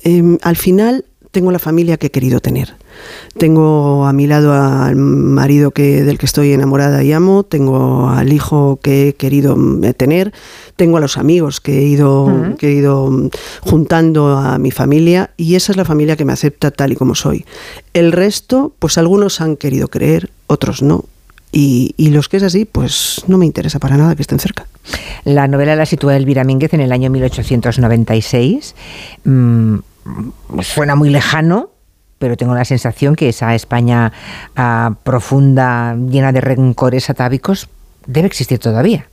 em, 0.04 0.38
al 0.42 0.54
final 0.54 1.04
tengo 1.32 1.50
la 1.50 1.58
familia 1.58 1.96
que 1.96 2.06
he 2.06 2.10
querido 2.12 2.38
tener. 2.38 2.75
Tengo 3.38 4.06
a 4.06 4.12
mi 4.12 4.26
lado 4.26 4.52
al 4.52 4.96
marido 4.96 5.70
que, 5.70 6.02
del 6.02 6.18
que 6.18 6.26
estoy 6.26 6.52
enamorada 6.52 7.02
y 7.02 7.12
amo, 7.12 7.42
tengo 7.42 8.08
al 8.08 8.32
hijo 8.32 8.78
que 8.82 9.08
he 9.08 9.14
querido 9.14 9.56
eh, 9.82 9.94
tener, 9.94 10.32
tengo 10.76 10.96
a 10.96 11.00
los 11.00 11.16
amigos 11.18 11.60
que 11.60 11.78
he 11.78 11.82
ido, 11.82 12.54
que 12.58 12.68
he 12.68 12.72
ido 12.72 13.10
juntando 13.60 14.36
a 14.36 14.58
mi 14.58 14.70
familia 14.70 15.30
y 15.36 15.54
esa 15.54 15.72
es 15.72 15.76
la 15.76 15.84
familia 15.84 16.16
que 16.16 16.24
me 16.24 16.32
acepta 16.32 16.70
tal 16.70 16.92
y 16.92 16.96
como 16.96 17.14
soy. 17.14 17.44
El 17.92 18.12
resto, 18.12 18.72
pues 18.78 18.98
algunos 18.98 19.40
han 19.40 19.56
querido 19.56 19.88
creer, 19.88 20.30
otros 20.46 20.82
no. 20.82 21.04
Y, 21.52 22.10
los 22.10 22.28
que 22.28 22.36
es 22.36 22.42
así, 22.42 22.66
pues 22.66 23.22
no 23.28 23.38
me 23.38 23.46
interesa 23.46 23.78
para 23.78 23.96
nada 23.96 24.14
que 24.14 24.20
estén 24.20 24.38
cerca. 24.38 24.66
La 25.24 25.48
novela 25.48 25.74
la 25.74 25.86
sitúa 25.86 26.14
Elvira 26.16 26.44
Mínguez 26.44 26.74
en 26.74 26.82
el 26.82 26.92
año 26.92 27.08
1896. 27.08 28.74
Mm, 29.24 29.76
suena 30.60 30.96
muy 30.96 31.08
lejano, 31.08 31.70
pero 32.18 32.36
tengo 32.36 32.54
la 32.54 32.64
sensación 32.64 33.14
que 33.14 33.28
esa 33.28 33.54
España 33.54 34.12
ah, 34.56 34.94
profunda, 35.02 35.94
llena 35.94 36.32
de 36.32 36.40
rencores 36.40 37.10
atávicos, 37.10 37.68
debe 38.06 38.26
existir 38.26 38.58
todavía. 38.58 39.06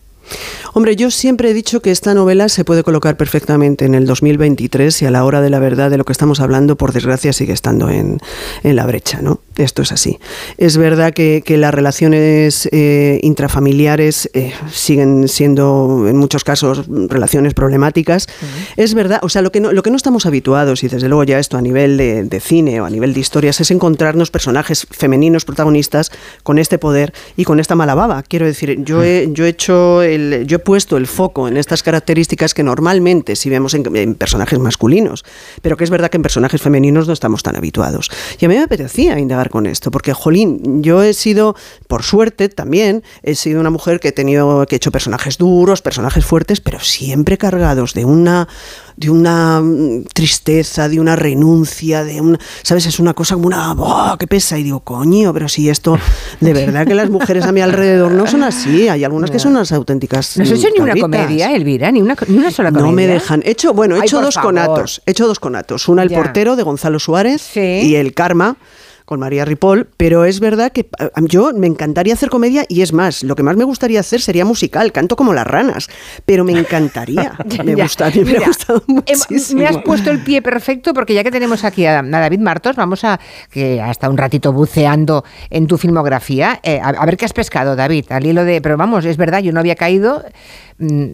Hombre, 0.76 0.96
yo 0.96 1.12
siempre 1.12 1.52
he 1.52 1.54
dicho 1.54 1.82
que 1.82 1.92
esta 1.92 2.14
novela 2.14 2.50
se 2.50 2.66
puede 2.66 2.84
colocar 2.84 3.16
perfectamente 3.16 3.86
en 3.86 3.94
el 3.94 4.06
2023 4.06 5.02
y 5.02 5.06
a 5.06 5.12
la 5.12 5.24
hora 5.24 5.42
de 5.42 5.50
la 5.50 5.60
verdad 5.60 5.92
de 5.92 5.98
lo 5.98 6.04
que 6.04 6.12
estamos 6.12 6.40
hablando, 6.40 6.78
por 6.78 6.94
desgracia, 6.94 7.32
sigue 7.32 7.54
estando 7.54 7.90
en, 7.90 8.20
la 8.64 8.86
brecha, 8.86 9.22
¿no? 9.22 9.42
Esto 9.56 9.84
es 9.84 9.92
así. 9.92 10.20
Es 10.58 10.78
verdad 10.78 11.14
que, 11.14 11.44
las 11.54 11.74
relaciones 11.74 12.68
eh, 12.72 13.20
intrafamiliares 13.22 14.28
eh, 14.34 14.52
siguen 14.72 15.28
siendo, 15.28 16.08
en 16.08 16.18
muchos 16.18 16.44
casos, 16.44 16.86
relaciones 16.88 17.54
problemáticas. 17.54 18.28
Es 18.76 18.96
verdad, 18.96 19.20
o 19.22 19.30
sea, 19.30 19.44
lo 19.44 19.52
que, 19.52 19.60
no, 19.60 19.72
lo 19.72 19.84
que 19.84 19.92
no 19.92 19.96
estamos 19.96 20.26
habituados, 20.26 20.84
y 20.84 20.88
desde 20.88 21.08
luego 21.08 21.24
ya 21.24 21.38
esto 21.38 21.58
a 21.58 21.62
nivel 21.62 21.98
de, 21.98 22.40
cine 22.40 22.82
o 22.82 22.86
a 22.86 22.90
nivel 22.90 23.14
de 23.14 23.20
historias, 23.20 23.62
es 23.62 23.70
encontrarnos 23.70 24.32
personajes 24.32 24.88
femeninos 24.90 25.46
protagonistas 25.46 26.12
con 26.42 26.58
este 26.58 26.80
poder 26.80 27.14
y 27.38 27.44
con 27.44 27.60
esta 27.60 27.76
mala 27.76 27.94
baba. 27.94 28.24
Quiero 28.24 28.48
decir, 28.48 28.84
yo 28.84 29.04
he, 29.04 29.30
yo 29.32 29.46
he 29.46 29.50
hecho 29.50 30.02
yo 30.46 30.58
he 30.58 30.60
puesto 30.60 30.98
el 30.98 31.08
foco 31.08 31.48
en 31.48 31.58
estas 31.58 31.84
características 31.84 32.54
que 32.54 32.64
normalmente 32.64 33.36
si 33.36 33.50
vemos 33.50 33.74
en, 33.74 34.16
personajes 34.16 34.60
masculinos, 34.60 35.24
pero 35.62 35.78
que 35.78 35.84
es 35.84 35.90
verdad 35.90 36.10
que 36.10 36.18
en 36.18 36.24
personajes 36.24 36.62
femeninos 36.62 37.08
no 37.08 37.14
estamos 37.14 37.44
tan 37.44 37.56
habituados. 37.56 38.10
Y 38.40 38.46
a 38.46 38.50
mí 38.50 38.56
me 38.56 38.64
apetecía 38.64 39.20
indagar 39.20 39.50
con 39.50 39.66
esto, 39.66 39.92
porque, 39.92 40.14
jolín, 40.14 40.84
yo 40.84 41.04
he 41.04 41.14
sido, 41.14 41.56
por 41.88 42.04
suerte 42.04 42.50
también, 42.50 43.04
he 43.22 43.36
sido 43.36 43.60
una 43.60 43.70
mujer 43.70 44.00
que 44.00 44.10
he 44.10 44.12
tenido, 44.12 44.66
que 44.66 44.76
he 44.76 44.78
hecho 44.78 44.92
personajes 44.92 45.38
duros, 45.38 45.82
personajes 45.82 46.26
fuertes, 46.26 46.62
pero 46.62 46.80
siempre 46.80 47.38
cargados 47.38 47.94
de 47.94 48.06
una 48.06 48.48
de 48.96 49.10
una 49.10 49.60
mm, 49.62 50.06
tristeza, 50.14 50.88
de 50.90 51.00
una 51.00 51.16
renuncia, 51.16 52.04
de 52.04 52.22
un, 52.22 52.38
¿sabes? 52.62 52.86
Es 52.86 53.00
una 53.00 53.14
cosa 53.14 53.36
como 53.36 53.48
una, 53.48 53.74
¡oh, 53.74 54.18
qué 54.18 54.28
pesa! 54.28 54.58
Y 54.58 54.64
digo, 54.64 54.82
coño, 54.82 55.34
pero 55.34 55.50
si 55.50 55.70
esto, 55.70 55.98
de 56.40 56.54
verdad 56.54 56.86
que 56.86 56.94
las 56.94 57.10
mujeres 57.10 57.46
a 57.46 57.52
mi 57.52 57.62
alrededor 57.62 58.12
no 58.12 58.28
son 58.28 58.44
así, 58.44 58.88
hay 58.88 59.04
algunas 59.04 59.32
que 59.32 59.40
son 59.40 59.54
unas 59.54 59.72
auténticas. 59.72 60.03
No 60.12 60.44
has 60.44 60.52
hecho 60.52 60.70
ni 60.76 60.80
una 60.80 60.96
comedia, 60.96 61.56
Elvira, 61.56 61.92
ni 61.92 62.02
una, 62.02 62.16
ni 62.28 62.38
una 62.38 62.52
sola 62.52 62.70
comedia. 62.70 62.88
No 62.88 62.94
me 62.94 63.08
dejan. 63.08 63.42
He 63.46 63.52
hecho, 63.52 63.74
bueno, 63.74 63.96
he 63.96 64.00
hecho 64.00 64.22
dos 64.22 64.38
conatos, 64.38 65.02
he 65.06 65.12
hecho 65.12 65.28
dos 65.28 65.40
conatos. 65.40 65.88
Una, 65.88 66.04
El 66.04 66.12
portero 66.12 66.56
de 66.56 66.64
Gonzalo 66.64 67.00
Suárez 67.00 67.56
y 67.56 67.96
El 67.96 68.14
Karma 68.14 68.58
con 69.06 69.20
María 69.20 69.46
Ripoll, 69.46 69.88
pero 69.98 70.26
es 70.26 70.40
verdad 70.40 70.72
que 70.72 70.88
yo 71.24 71.52
me 71.54 71.68
encantaría 71.68 72.14
hacer 72.14 72.30
comedia 72.30 72.66
y 72.68 72.82
es 72.82 72.94
más, 72.94 73.24
lo 73.24 73.36
que 73.36 73.44
más 73.44 73.56
me 73.58 73.64
gustaría 73.64 74.00
hacer 74.00 74.22
sería 74.22 74.46
musical, 74.46 74.92
canto 74.92 75.16
como 75.16 75.34
las 75.34 75.46
ranas, 75.46 75.90
pero 76.26 76.44
me 76.44 76.54
encantaría, 76.54 77.38
me, 77.64 77.76
gustaría, 77.76 78.24
me 78.24 78.38
ha 78.38 78.48
gustado 78.48 78.84
muchísimo. 78.88 79.62
Me 79.62 79.68
has 79.68 79.78
puesto 79.78 80.12
el 80.12 80.24
pie 80.24 80.42
perfecto 80.42 80.94
porque 80.94 81.14
ya 81.14 81.24
que 81.24 81.32
tenemos 81.32 81.64
aquí 81.64 81.86
a, 81.86 82.02
David 82.02 82.40
Martos, 82.40 82.76
vamos 82.76 83.04
a, 83.04 83.20
que 83.52 83.82
hasta 83.82 84.10
un 84.10 84.18
ratito 84.18 84.54
buceando 84.54 85.24
en 85.50 85.68
tu 85.68 85.78
filmografía, 85.78 86.60
eh, 86.64 86.80
a, 86.82 87.06
ver 87.06 87.18
qué 87.18 87.26
has 87.26 87.34
pescado, 87.34 87.76
David, 87.76 88.06
al 88.10 88.26
hilo 88.26 88.46
de, 88.46 88.62
pero 88.62 88.78
vamos, 88.78 89.06
es 89.06 89.18
verdad, 89.18 89.40
yo 89.40 89.52
no 89.52 89.60
había 89.60 89.76
caído, 89.76 90.24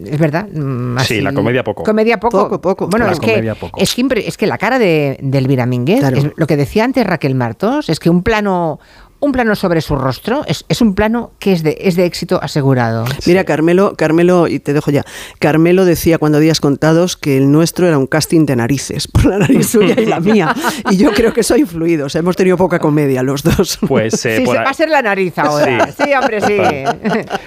es 0.06 0.18
verdad. 0.18 0.48
Mm, 0.48 0.98
sí, 1.00 1.20
la 1.20 1.32
comedia 1.32 1.64
poco. 1.64 1.82
Comedia 1.84 2.18
poco. 2.18 2.38
Poco, 2.38 2.60
poco. 2.60 2.88
Bueno, 2.88 3.08
es 3.08 3.20
que, 3.20 3.54
es 3.76 4.36
que, 4.36 4.46
la 4.46 4.58
cara 4.58 4.78
de, 4.78 5.18
Elvira 5.32 5.66
Mínguez, 5.66 6.02
lo 6.36 6.46
que 6.46 6.56
decía 6.56 6.84
antes 6.84 7.06
Raquel 7.06 7.34
Martos, 7.34 7.88
es 7.88 8.00
que 8.00 8.10
un 8.10 8.22
plano, 8.22 8.80
un 9.20 9.32
plano 9.32 9.54
sobre 9.54 9.80
su 9.80 9.96
rostro 9.96 10.44
es, 10.46 10.64
es, 10.68 10.80
un 10.80 10.94
plano 10.94 11.32
que 11.38 11.52
es 11.52 11.62
de, 11.62 11.76
es 11.80 11.96
de 11.96 12.06
éxito 12.06 12.40
asegurado. 12.42 13.04
Mira, 13.26 13.44
Carmelo, 13.44 13.94
Carmelo, 13.96 14.48
y 14.48 14.58
te 14.58 14.72
dejo 14.72 14.90
ya, 14.90 15.04
Carmelo 15.38 15.84
decía 15.84 16.18
cuando 16.18 16.40
días 16.40 16.60
contados 16.60 17.16
que 17.16 17.36
el 17.36 17.52
nuestro 17.52 17.86
era 17.86 17.98
un 17.98 18.06
casting 18.06 18.46
de 18.46 18.56
narices, 18.56 19.06
por 19.12 19.26
la 19.26 19.38
nariz 19.38 19.68
suya 19.68 19.94
y 20.00 20.06
la 20.06 20.20
mía. 20.20 20.54
Y 20.90 20.96
yo 20.96 21.12
creo 21.12 21.32
que 21.32 21.40
eso 21.40 21.54
ha 21.54 21.58
influido, 21.58 22.06
hemos 22.14 22.36
tenido 22.36 22.56
poca 22.56 22.78
comedia 22.78 23.22
los 23.22 23.42
dos. 23.42 23.78
Pues 23.86 24.14
eh, 24.24 24.38
sí, 24.38 24.46
se 24.46 24.54
va 24.54 24.70
a 24.70 24.74
ser 24.74 24.88
la 24.88 25.02
nariz 25.02 25.38
ahora. 25.38 25.90
Sí, 25.92 26.12
hombre, 26.14 26.40
sí. 26.40 26.56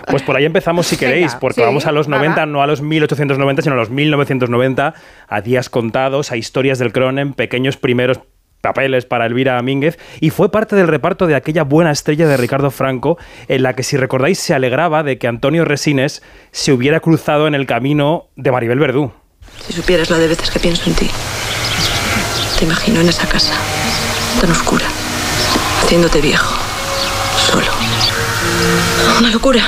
Pues 0.07 0.21
por 0.21 0.35
ahí 0.35 0.45
empezamos 0.45 0.87
si 0.87 0.97
queréis, 0.97 1.35
porque 1.35 1.61
vamos 1.61 1.85
a 1.85 1.91
los 1.91 2.07
90, 2.07 2.45
no 2.45 2.61
a 2.61 2.67
los 2.67 2.81
1890, 2.81 3.61
sino 3.63 3.75
a 3.75 3.77
los 3.77 3.89
1990, 3.89 4.93
a 5.27 5.41
días 5.41 5.69
contados, 5.69 6.31
a 6.31 6.37
historias 6.37 6.79
del 6.79 6.93
Cronen, 6.93 7.33
pequeños 7.33 7.77
primeros 7.77 8.19
papeles 8.63 9.05
para 9.05 9.25
Elvira 9.25 9.61
Mínguez 9.61 9.99
y 10.21 10.29
fue 10.29 10.49
parte 10.49 10.77
del 10.77 10.87
reparto 10.87 11.27
de 11.27 11.35
aquella 11.35 11.63
buena 11.63 11.91
estrella 11.91 12.27
de 12.29 12.37
Ricardo 12.37 12.71
Franco 12.71 13.17
en 13.49 13.61
la 13.61 13.75
que 13.75 13.83
si 13.83 13.97
recordáis 13.97 14.39
se 14.39 14.53
alegraba 14.53 15.03
de 15.03 15.17
que 15.17 15.27
Antonio 15.27 15.65
Resines 15.65 16.23
se 16.51 16.71
hubiera 16.71 17.01
cruzado 17.01 17.45
en 17.45 17.55
el 17.55 17.67
camino 17.67 18.29
de 18.37 18.51
Maribel 18.53 18.79
Verdú. 18.79 19.11
Si 19.67 19.73
supieras 19.73 20.09
la 20.09 20.17
de 20.17 20.29
veces 20.29 20.49
que 20.49 20.59
pienso 20.59 20.89
en 20.89 20.95
ti, 20.95 21.09
te 22.57 22.63
imagino 22.63 23.01
en 23.01 23.09
esa 23.09 23.27
casa, 23.27 23.53
tan 24.39 24.49
oscura, 24.49 24.85
haciéndote 25.81 26.21
viejo, 26.21 26.55
solo. 27.35 27.67
Una 29.19 29.29
locura. 29.29 29.63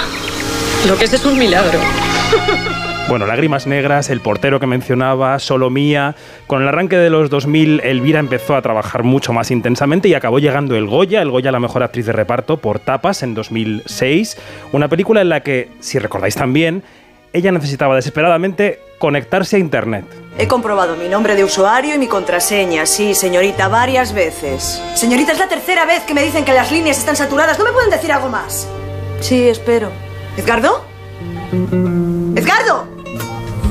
Lo 0.87 0.97
que 0.97 1.03
es 1.03 1.11
es 1.11 1.25
un 1.25 1.37
milagro. 1.37 1.79
Bueno, 3.07 3.27
Lágrimas 3.27 3.67
Negras, 3.67 4.09
El 4.09 4.19
portero 4.19 4.59
que 4.59 4.65
mencionaba, 4.65 5.37
Solo 5.37 5.69
Mía. 5.69 6.15
Con 6.47 6.63
el 6.63 6.67
arranque 6.67 6.97
de 6.97 7.11
los 7.11 7.29
2000, 7.29 7.81
Elvira 7.83 8.19
empezó 8.19 8.55
a 8.55 8.63
trabajar 8.63 9.03
mucho 9.03 9.31
más 9.31 9.51
intensamente 9.51 10.07
y 10.07 10.15
acabó 10.15 10.39
llegando 10.39 10.75
el 10.75 10.87
Goya, 10.87 11.21
el 11.21 11.29
Goya 11.29 11.51
la 11.51 11.59
mejor 11.59 11.83
actriz 11.83 12.07
de 12.07 12.13
reparto 12.13 12.57
por 12.57 12.79
Tapas 12.79 13.21
en 13.21 13.35
2006. 13.35 14.37
Una 14.71 14.87
película 14.87 15.21
en 15.21 15.29
la 15.29 15.41
que, 15.41 15.69
si 15.81 15.99
recordáis 15.99 16.35
también, 16.35 16.81
ella 17.31 17.51
necesitaba 17.51 17.95
desesperadamente 17.95 18.79
conectarse 18.97 19.57
a 19.57 19.59
Internet. 19.59 20.05
He 20.39 20.47
comprobado 20.47 20.95
mi 20.95 21.07
nombre 21.07 21.35
de 21.35 21.43
usuario 21.43 21.93
y 21.93 21.99
mi 21.99 22.07
contraseña, 22.07 22.87
sí, 22.87 23.13
señorita, 23.13 23.67
varias 23.67 24.13
veces. 24.13 24.81
Señorita, 24.95 25.31
es 25.31 25.39
la 25.39 25.47
tercera 25.47 25.85
vez 25.85 26.01
que 26.03 26.15
me 26.15 26.23
dicen 26.23 26.43
que 26.43 26.53
las 26.53 26.71
líneas 26.71 26.97
están 26.97 27.15
saturadas. 27.15 27.59
¿No 27.59 27.65
me 27.65 27.71
pueden 27.71 27.91
decir 27.91 28.11
algo 28.11 28.29
más? 28.29 28.67
Sí, 29.19 29.47
espero. 29.47 29.91
¿Edgardo? 30.37 30.83
¡Edgardo! 32.35 32.94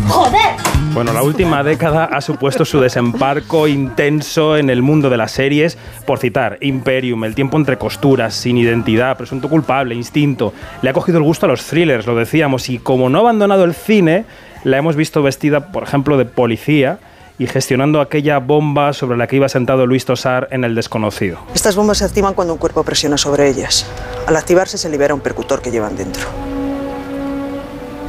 ¡Joder! 0.08 0.56
Bueno, 0.92 1.12
la 1.12 1.24
última 1.24 1.64
década 1.64 2.04
ha 2.04 2.20
supuesto 2.20 2.64
su 2.64 2.80
desembarco 2.80 3.66
intenso 3.66 4.56
en 4.56 4.70
el 4.70 4.80
mundo 4.80 5.10
de 5.10 5.16
las 5.16 5.32
series. 5.32 5.76
Por 6.06 6.20
citar, 6.20 6.58
Imperium, 6.60 7.24
El 7.24 7.34
tiempo 7.34 7.56
entre 7.56 7.78
costuras, 7.78 8.34
Sin 8.34 8.56
identidad, 8.56 9.16
Presunto 9.16 9.48
culpable, 9.48 9.96
Instinto. 9.96 10.52
Le 10.82 10.90
ha 10.90 10.92
cogido 10.92 11.18
el 11.18 11.24
gusto 11.24 11.46
a 11.46 11.48
los 11.48 11.64
thrillers, 11.64 12.06
lo 12.06 12.14
decíamos, 12.14 12.68
y 12.68 12.78
como 12.78 13.08
no 13.08 13.18
ha 13.18 13.20
abandonado 13.22 13.64
el 13.64 13.74
cine, 13.74 14.24
la 14.62 14.78
hemos 14.78 14.94
visto 14.94 15.20
vestida, 15.22 15.72
por 15.72 15.82
ejemplo, 15.82 16.16
de 16.16 16.26
policía 16.26 16.98
y 17.38 17.48
gestionando 17.48 18.00
aquella 18.00 18.38
bomba 18.38 18.92
sobre 18.92 19.18
la 19.18 19.26
que 19.26 19.34
iba 19.34 19.48
sentado 19.48 19.86
Luis 19.86 20.04
Tosar 20.04 20.46
en 20.52 20.62
El 20.62 20.76
desconocido. 20.76 21.38
Estas 21.54 21.74
bombas 21.74 21.98
se 21.98 22.04
activan 22.04 22.34
cuando 22.34 22.52
un 22.52 22.60
cuerpo 22.60 22.84
presiona 22.84 23.18
sobre 23.18 23.48
ellas. 23.48 23.84
Al 24.28 24.36
activarse 24.36 24.78
se 24.78 24.88
libera 24.88 25.12
un 25.12 25.20
percutor 25.20 25.60
que 25.60 25.72
llevan 25.72 25.96
dentro. 25.96 26.53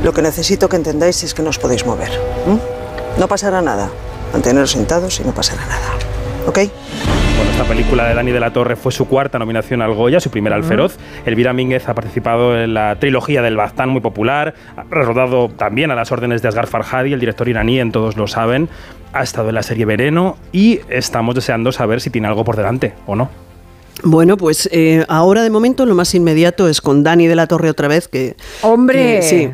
Lo 0.04 0.14
que 0.14 0.22
necesito 0.22 0.70
que 0.70 0.76
entendáis 0.76 1.24
es 1.24 1.34
que 1.34 1.42
no 1.42 1.50
os 1.50 1.60
podéis 1.60 1.86
mover. 1.86 2.12
No 3.18 3.28
pasará 3.28 3.62
nada. 3.62 3.90
Manteneros 4.34 4.72
sentados 4.72 5.20
y 5.20 5.24
no 5.24 5.34
pasará 5.34 5.66
nada. 5.66 5.88
¿Ok? 6.48 6.60
Bueno, 7.38 7.52
esta 7.52 7.64
película 7.64 8.06
de 8.06 8.14
Dani 8.14 8.32
de 8.32 8.40
la 8.40 8.54
Torre 8.54 8.76
fue 8.76 8.92
su 8.92 9.08
cuarta 9.08 9.40
nominación 9.40 9.82
al 9.82 9.94
Goya, 9.94 10.20
su 10.20 10.30
primera 10.30 10.56
al 10.56 10.64
Feroz. 10.64 10.98
Elvira 11.26 11.54
Mínguez 11.54 11.88
ha 11.90 11.96
participado 11.96 12.58
en 12.58 12.74
la 12.74 12.98
trilogía 13.00 13.42
del 13.42 13.58
Baztán, 13.58 13.90
muy 13.90 14.02
popular. 14.02 14.54
Ha 14.78 14.84
rodado 14.90 15.50
también 15.50 15.92
a 15.92 15.96
las 15.96 16.12
órdenes 16.12 16.42
de 16.42 16.50
Asghar 16.50 16.68
Farhadi, 16.68 17.14
el 17.14 17.20
director 17.20 17.48
iraní, 17.50 17.80
en 17.80 17.92
Todos 17.92 18.16
lo 18.16 18.28
saben. 18.28 18.70
Ha 19.14 19.24
estado 19.24 19.50
en 19.50 19.56
la 19.56 19.64
serie 19.64 19.86
Veneno 19.86 20.38
y 20.52 20.82
estamos 20.90 21.36
deseando 21.36 21.72
saber 21.72 22.00
si 22.00 22.10
tiene 22.10 22.28
algo 22.28 22.44
por 22.44 22.56
delante 22.56 22.94
o 23.06 23.16
no. 23.16 23.30
Bueno, 24.04 24.38
pues 24.38 24.70
eh, 24.72 25.06
ahora 25.08 25.42
de 25.42 25.50
momento 25.50 25.86
lo 25.86 25.96
más 25.96 26.14
inmediato 26.16 26.68
es 26.68 26.82
con 26.82 27.04
Dani 27.04 27.28
de 27.28 27.36
la 27.36 27.48
Torre 27.48 27.70
otra 27.70 27.88
vez, 27.88 28.08
que... 28.08 28.36
¡Hombre! 28.62 29.18
que 29.18 29.22
sí. 29.22 29.52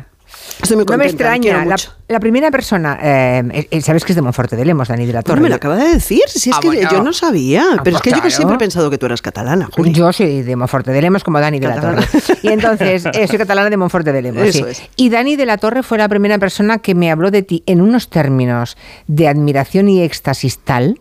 Estoy 0.60 0.76
muy 0.76 0.84
no 0.86 0.98
me 0.98 1.06
extraña. 1.06 1.64
La, 2.08 2.20
primera 2.20 2.50
persona, 2.50 2.98
eh, 3.02 3.66
eh, 3.70 3.80
sabes 3.80 4.04
que 4.04 4.12
es 4.12 4.16
de 4.16 4.22
Monforte 4.22 4.54
de 4.54 4.64
Lemos, 4.64 4.88
Dani 4.88 5.06
de 5.06 5.12
la 5.14 5.22
Torre. 5.22 5.40
me 5.40 5.48
lo 5.48 5.54
acaba 5.54 5.76
de 5.76 5.88
decir, 5.94 6.20
si 6.26 6.50
es 6.50 6.56
Ah, 6.56 6.60
que 6.60 6.66
bueno. 6.68 6.90
yo 6.90 7.02
no 7.02 7.12
sabía, 7.12 7.64
Ah, 7.78 7.80
pero 7.82 7.96
es 7.96 8.02
que 8.02 8.10
yo 8.10 8.20
que 8.20 8.30
siempre 8.30 8.56
he 8.56 8.58
pensado 8.58 8.90
que 8.90 8.98
tú 8.98 9.06
eras 9.06 9.22
catalana, 9.22 9.68
Juli. 9.72 9.92
Yo 9.92 10.12
soy 10.12 10.42
de 10.42 10.56
Monforte 10.56 10.90
de 10.90 11.00
Lemos 11.00 11.24
como 11.24 11.40
Dani 11.40 11.58
de 11.58 11.68
la. 11.68 11.80
Torre. 11.80 12.02
Y 12.42 12.48
entonces, 12.48 13.06
eh, 13.06 13.26
soy 13.26 13.38
catalana 13.38 13.70
de 13.70 13.76
Monforte 13.76 14.12
de 14.12 14.22
Lemos. 14.22 14.42
Eso 14.42 14.64
sí. 14.66 14.70
es. 14.70 14.82
Y 14.96 15.08
Dani 15.08 15.36
de 15.36 15.46
la 15.46 15.56
Torre 15.56 15.82
fue 15.82 15.96
la 15.98 16.08
primera 16.08 16.38
persona 16.38 16.78
que 16.78 16.94
me 16.94 17.10
habló 17.10 17.30
de 17.30 17.42
ti 17.42 17.62
en 17.66 17.80
unos 17.80 18.10
términos 18.10 18.76
de 19.06 19.28
admiración 19.28 19.88
y 19.88 20.02
éxtasis 20.02 20.58
tal 20.58 21.00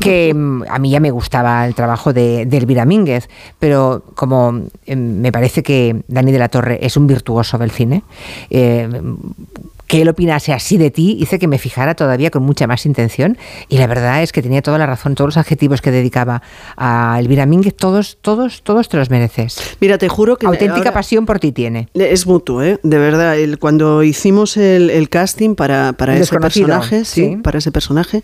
que 0.00 0.32
mm, 0.34 0.64
a 0.68 0.78
mí 0.78 0.90
ya 0.90 1.00
me 1.00 1.10
gustaba 1.10 1.66
el 1.66 1.74
trabajo 1.74 2.12
de, 2.12 2.46
de 2.46 2.56
Elvira 2.56 2.84
Mínguez, 2.84 3.28
pero 3.58 4.02
como 4.14 4.62
eh, 4.86 4.96
me 4.96 5.32
parece 5.32 5.62
que 5.62 6.02
Dani 6.08 6.32
de 6.32 6.38
la 6.38 6.48
Torre 6.48 6.78
es 6.82 6.96
un 6.96 7.06
virtuoso 7.06 7.58
del 7.58 7.70
cine, 7.70 8.02
eh, 8.50 8.88
que 9.90 10.02
él 10.02 10.08
opinase 10.08 10.52
así 10.52 10.78
de 10.78 10.92
ti 10.92 11.16
hice 11.20 11.40
que 11.40 11.48
me 11.48 11.58
fijara 11.58 11.96
todavía 11.96 12.30
con 12.30 12.44
mucha 12.44 12.68
más 12.68 12.86
intención 12.86 13.36
y 13.68 13.78
la 13.78 13.88
verdad 13.88 14.22
es 14.22 14.30
que 14.30 14.40
tenía 14.40 14.62
toda 14.62 14.78
la 14.78 14.86
razón, 14.86 15.16
todos 15.16 15.34
los 15.34 15.36
adjetivos 15.36 15.82
que 15.82 15.90
dedicaba 15.90 16.42
a 16.76 17.16
Elvira 17.18 17.44
Mínguez, 17.44 17.74
todos, 17.74 18.16
todos, 18.22 18.62
todos 18.62 18.88
te 18.88 18.98
los 18.98 19.10
mereces. 19.10 19.60
Mira, 19.80 19.98
te 19.98 20.08
juro 20.08 20.36
que... 20.36 20.46
Auténtica 20.46 20.92
pasión 20.92 21.26
por 21.26 21.40
ti 21.40 21.50
tiene. 21.50 21.88
Es 21.94 22.24
mutuo, 22.24 22.62
¿eh? 22.62 22.78
De 22.84 22.98
verdad. 22.98 23.36
El, 23.36 23.58
cuando 23.58 24.04
hicimos 24.04 24.56
el, 24.56 24.90
el 24.90 25.08
casting 25.08 25.56
para, 25.56 25.92
ese 26.14 26.38
personaje, 26.38 27.04
sí, 27.04 27.30
sí. 27.30 27.36
para 27.42 27.58
ese 27.58 27.72
personaje, 27.72 28.22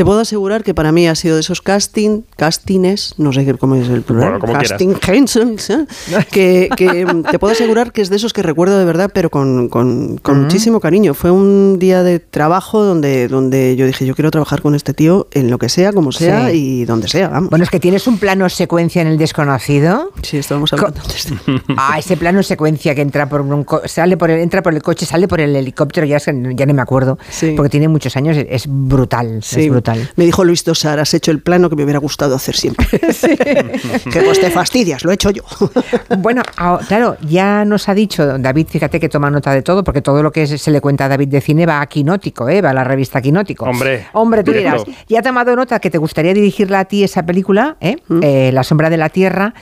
te 0.00 0.04
puedo 0.06 0.20
asegurar 0.20 0.64
que 0.64 0.72
para 0.72 0.92
mí 0.92 1.06
ha 1.06 1.14
sido 1.14 1.34
de 1.34 1.42
esos 1.42 1.60
casting, 1.60 2.22
castings, 2.38 3.16
no 3.18 3.34
sé 3.34 3.44
qué- 3.44 3.52
cómo 3.58 3.74
es 3.74 3.86
el 3.90 4.00
plural, 4.00 4.38
Bueno, 4.38 4.58
casting 4.58 4.94
cancels, 4.94 5.68
¿eh? 5.68 5.86
que, 6.32 6.70
que, 6.74 7.04
mm, 7.04 7.24
te 7.24 7.38
puedo 7.38 7.52
asegurar 7.52 7.92
que 7.92 8.00
es 8.00 8.08
de 8.08 8.16
esos 8.16 8.32
que 8.32 8.42
recuerdo 8.42 8.78
de 8.78 8.86
verdad, 8.86 9.10
pero 9.12 9.28
con, 9.28 9.68
con- 9.68 10.16
con 10.16 10.44
muchísimo 10.44 10.80
cariño. 10.80 11.12
Fue 11.12 11.30
un 11.30 11.78
día 11.78 12.02
de 12.02 12.18
trabajo 12.18 12.82
donde, 12.82 13.28
donde 13.28 13.76
yo 13.76 13.84
dije, 13.84 14.06
yo 14.06 14.14
quiero 14.14 14.30
trabajar 14.30 14.62
con 14.62 14.74
este 14.74 14.94
tío 14.94 15.28
en 15.32 15.50
lo 15.50 15.58
que 15.58 15.68
sea, 15.68 15.92
como 15.92 16.12
sea 16.12 16.48
Sí. 16.48 16.80
y 16.80 16.84
donde 16.86 17.06
sea, 17.06 17.28
vamos. 17.28 17.50
Bueno, 17.50 17.64
es 17.64 17.70
que 17.70 17.78
tienes 17.78 18.06
un 18.06 18.16
plano 18.16 18.48
secuencia 18.48 19.02
en 19.02 19.08
el 19.08 19.18
desconocido. 19.18 20.12
sí, 20.22 20.38
estábamos 20.38 20.72
hablando 20.72 20.98
antes 21.02 21.28
de- 21.28 21.36
Ah, 21.76 21.98
ese 21.98 22.16
plano 22.16 22.42
secuencia 22.42 22.94
que 22.94 23.02
entra 23.02 23.28
por 23.28 23.42
un 23.42 23.64
co- 23.64 23.82
sale 23.84 24.16
por 24.16 24.30
el, 24.30 24.40
entra 24.40 24.62
por 24.62 24.72
el 24.72 24.82
coche, 24.82 25.04
sale 25.04 25.28
por 25.28 25.42
el 25.42 25.54
helicóptero, 25.54 26.06
ya, 26.06 26.16
ya 26.16 26.32
no 26.66 26.72
me 26.74 26.80
acuerdo, 26.80 27.18
Sí. 27.28 27.52
porque 27.54 27.68
tiene 27.68 27.88
muchos 27.88 28.16
años, 28.16 28.34
es, 28.38 28.46
es 28.48 28.64
brutal, 28.66 29.40
Sí, 29.42 29.64
es 29.64 29.68
brutal. 29.70 29.89
Me 30.16 30.24
dijo 30.24 30.44
Luis 30.44 30.64
Tosar, 30.64 30.98
has 31.00 31.14
hecho 31.14 31.30
el 31.30 31.40
plano 31.40 31.70
que 31.70 31.76
me 31.76 31.84
hubiera 31.84 31.98
gustado 31.98 32.34
hacer 32.34 32.56
siempre. 32.56 32.86
que 32.98 34.22
pues 34.22 34.40
te 34.40 34.50
fastidias, 34.50 35.04
lo 35.04 35.10
he 35.10 35.14
hecho 35.14 35.30
yo. 35.30 35.42
Bueno, 36.18 36.42
ah, 36.56 36.78
claro, 36.86 37.16
ya 37.22 37.64
nos 37.64 37.88
ha 37.88 37.94
dicho 37.94 38.38
David, 38.38 38.66
fíjate 38.68 39.00
que 39.00 39.08
toma 39.08 39.30
nota 39.30 39.52
de 39.52 39.62
todo, 39.62 39.84
porque 39.84 40.02
todo 40.02 40.22
lo 40.22 40.32
que 40.32 40.46
se 40.46 40.70
le 40.70 40.80
cuenta 40.80 41.06
a 41.06 41.08
David 41.08 41.28
de 41.28 41.40
cine 41.40 41.66
va 41.66 41.80
a 41.80 41.86
Quinótico, 41.86 42.48
¿eh? 42.48 42.60
va 42.60 42.70
a 42.70 42.74
la 42.74 42.84
revista 42.84 43.20
Quinótico. 43.22 43.64
Hombre, 43.64 44.06
Hombre, 44.12 44.44
tú 44.44 44.52
dirás, 44.52 44.82
ya 45.08 45.20
ha 45.20 45.22
tomado 45.22 45.54
nota 45.56 45.78
que 45.78 45.90
te 45.90 45.98
gustaría 45.98 46.34
dirigirla 46.34 46.80
a 46.80 46.84
ti 46.84 47.04
esa 47.04 47.24
película, 47.24 47.76
¿eh? 47.80 47.96
Mm. 48.08 48.20
Eh, 48.22 48.50
La 48.52 48.64
sombra 48.64 48.90
de 48.90 48.96
la 48.96 49.08
tierra, 49.08 49.54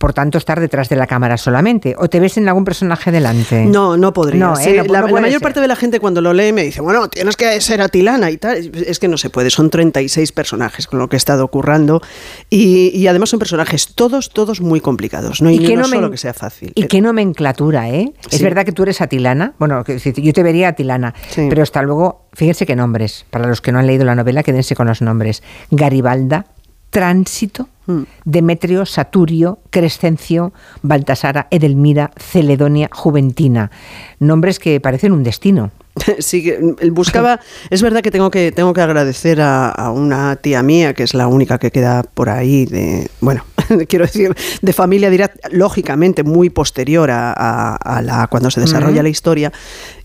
por 0.00 0.14
tanto 0.14 0.38
estar 0.38 0.58
detrás 0.60 0.88
de 0.88 0.96
la 0.96 1.06
cámara 1.06 1.36
solamente, 1.36 1.94
o 1.98 2.08
te 2.08 2.20
ves 2.20 2.38
en 2.38 2.48
algún 2.48 2.64
personaje 2.64 3.10
delante. 3.12 3.66
No, 3.66 3.98
no 3.98 4.14
podría. 4.14 4.40
No, 4.40 4.58
¿eh? 4.58 4.64
No- 4.68 4.76
la, 4.76 4.82
no 4.84 4.92
la 4.94 5.00
puede 5.08 5.20
mayor 5.20 5.40
ser. 5.40 5.42
parte 5.42 5.60
de 5.60 5.68
la 5.68 5.76
gente 5.76 6.00
cuando 6.00 6.22
lo 6.22 6.32
lee 6.32 6.54
me 6.54 6.62
dice, 6.62 6.80
bueno, 6.80 7.06
tienes 7.08 7.36
que 7.36 7.60
ser 7.60 7.82
atilana 7.82 8.30
y 8.30 8.38
tal. 8.38 8.56
Es 8.86 8.98
que 8.98 9.08
no 9.08 9.18
se 9.18 9.28
puede, 9.28 9.50
son 9.50 9.68
36 9.68 10.32
personajes 10.32 10.86
con 10.86 10.98
lo 11.00 11.10
que 11.10 11.16
he 11.16 11.18
estado 11.18 11.46
currando 11.48 12.00
y, 12.48 12.88
y 12.96 13.06
además 13.08 13.28
son 13.28 13.38
personajes 13.38 13.94
todos, 13.94 14.30
todos 14.30 14.62
muy 14.62 14.80
complicados. 14.80 15.42
No 15.42 15.50
hay 15.50 15.58
ni 15.58 15.66
qué 15.66 15.74
uno 15.74 15.84
solo 15.84 16.10
que 16.10 16.16
sea 16.16 16.32
fácil. 16.32 16.72
Y 16.74 16.84
qué 16.84 17.02
nomenclatura, 17.02 17.90
¿eh? 17.90 18.14
Es 18.30 18.40
verdad 18.40 18.64
que 18.64 18.72
tú 18.72 18.84
eres 18.84 19.02
atilana. 19.02 19.52
Bueno, 19.58 19.84
yo 19.86 20.32
te 20.32 20.42
vería 20.42 20.68
atilana. 20.68 21.12
Sí. 21.28 21.46
Pero 21.50 21.62
hasta 21.62 21.82
luego, 21.82 22.24
fíjense 22.32 22.64
qué 22.64 22.74
nombres. 22.74 23.26
Para 23.28 23.46
los 23.46 23.60
que 23.60 23.70
no 23.70 23.78
han 23.78 23.86
leído 23.86 24.06
la 24.06 24.14
novela, 24.14 24.42
quédense 24.42 24.74
con 24.74 24.86
los 24.86 25.02
nombres. 25.02 25.42
Garibalda, 25.70 26.46
Tránsito, 26.90 27.68
Mm. 27.90 28.06
Demetrio, 28.24 28.86
Saturio, 28.86 29.58
Crescencio, 29.70 30.52
Baltasara, 30.82 31.48
Edelmira, 31.50 32.10
Celedonia, 32.16 32.88
Juventina. 32.92 33.70
Nombres 34.18 34.58
que 34.58 34.80
parecen 34.80 35.12
un 35.12 35.22
destino. 35.22 35.70
Sí, 36.20 36.50
mm, 36.60 36.94
buscaba. 36.94 37.40
Es 37.70 37.82
verdad 37.82 38.00
que 38.02 38.10
tengo 38.10 38.30
que 38.30 38.52
tengo 38.52 38.72
que 38.72 38.80
agradecer 38.80 39.40
a, 39.40 39.68
a 39.70 39.90
una 39.90 40.36
tía 40.36 40.62
mía 40.62 40.94
que 40.94 41.02
es 41.02 41.14
la 41.14 41.26
única 41.26 41.58
que 41.58 41.70
queda 41.70 42.02
por 42.02 42.28
ahí 42.28 42.64
de, 42.64 43.10
bueno, 43.20 43.44
quiero 43.88 44.06
decir, 44.06 44.34
de 44.62 44.72
familia 44.72 45.10
dirá 45.10 45.30
lógicamente 45.50 46.22
muy 46.22 46.48
posterior 46.50 47.10
a, 47.10 47.32
a- 47.36 47.76
a 47.76 48.02
la 48.02 48.26
cuando 48.28 48.50
se 48.50 48.60
desarrolla 48.60 49.02
la 49.02 49.08
historia. 49.08 49.52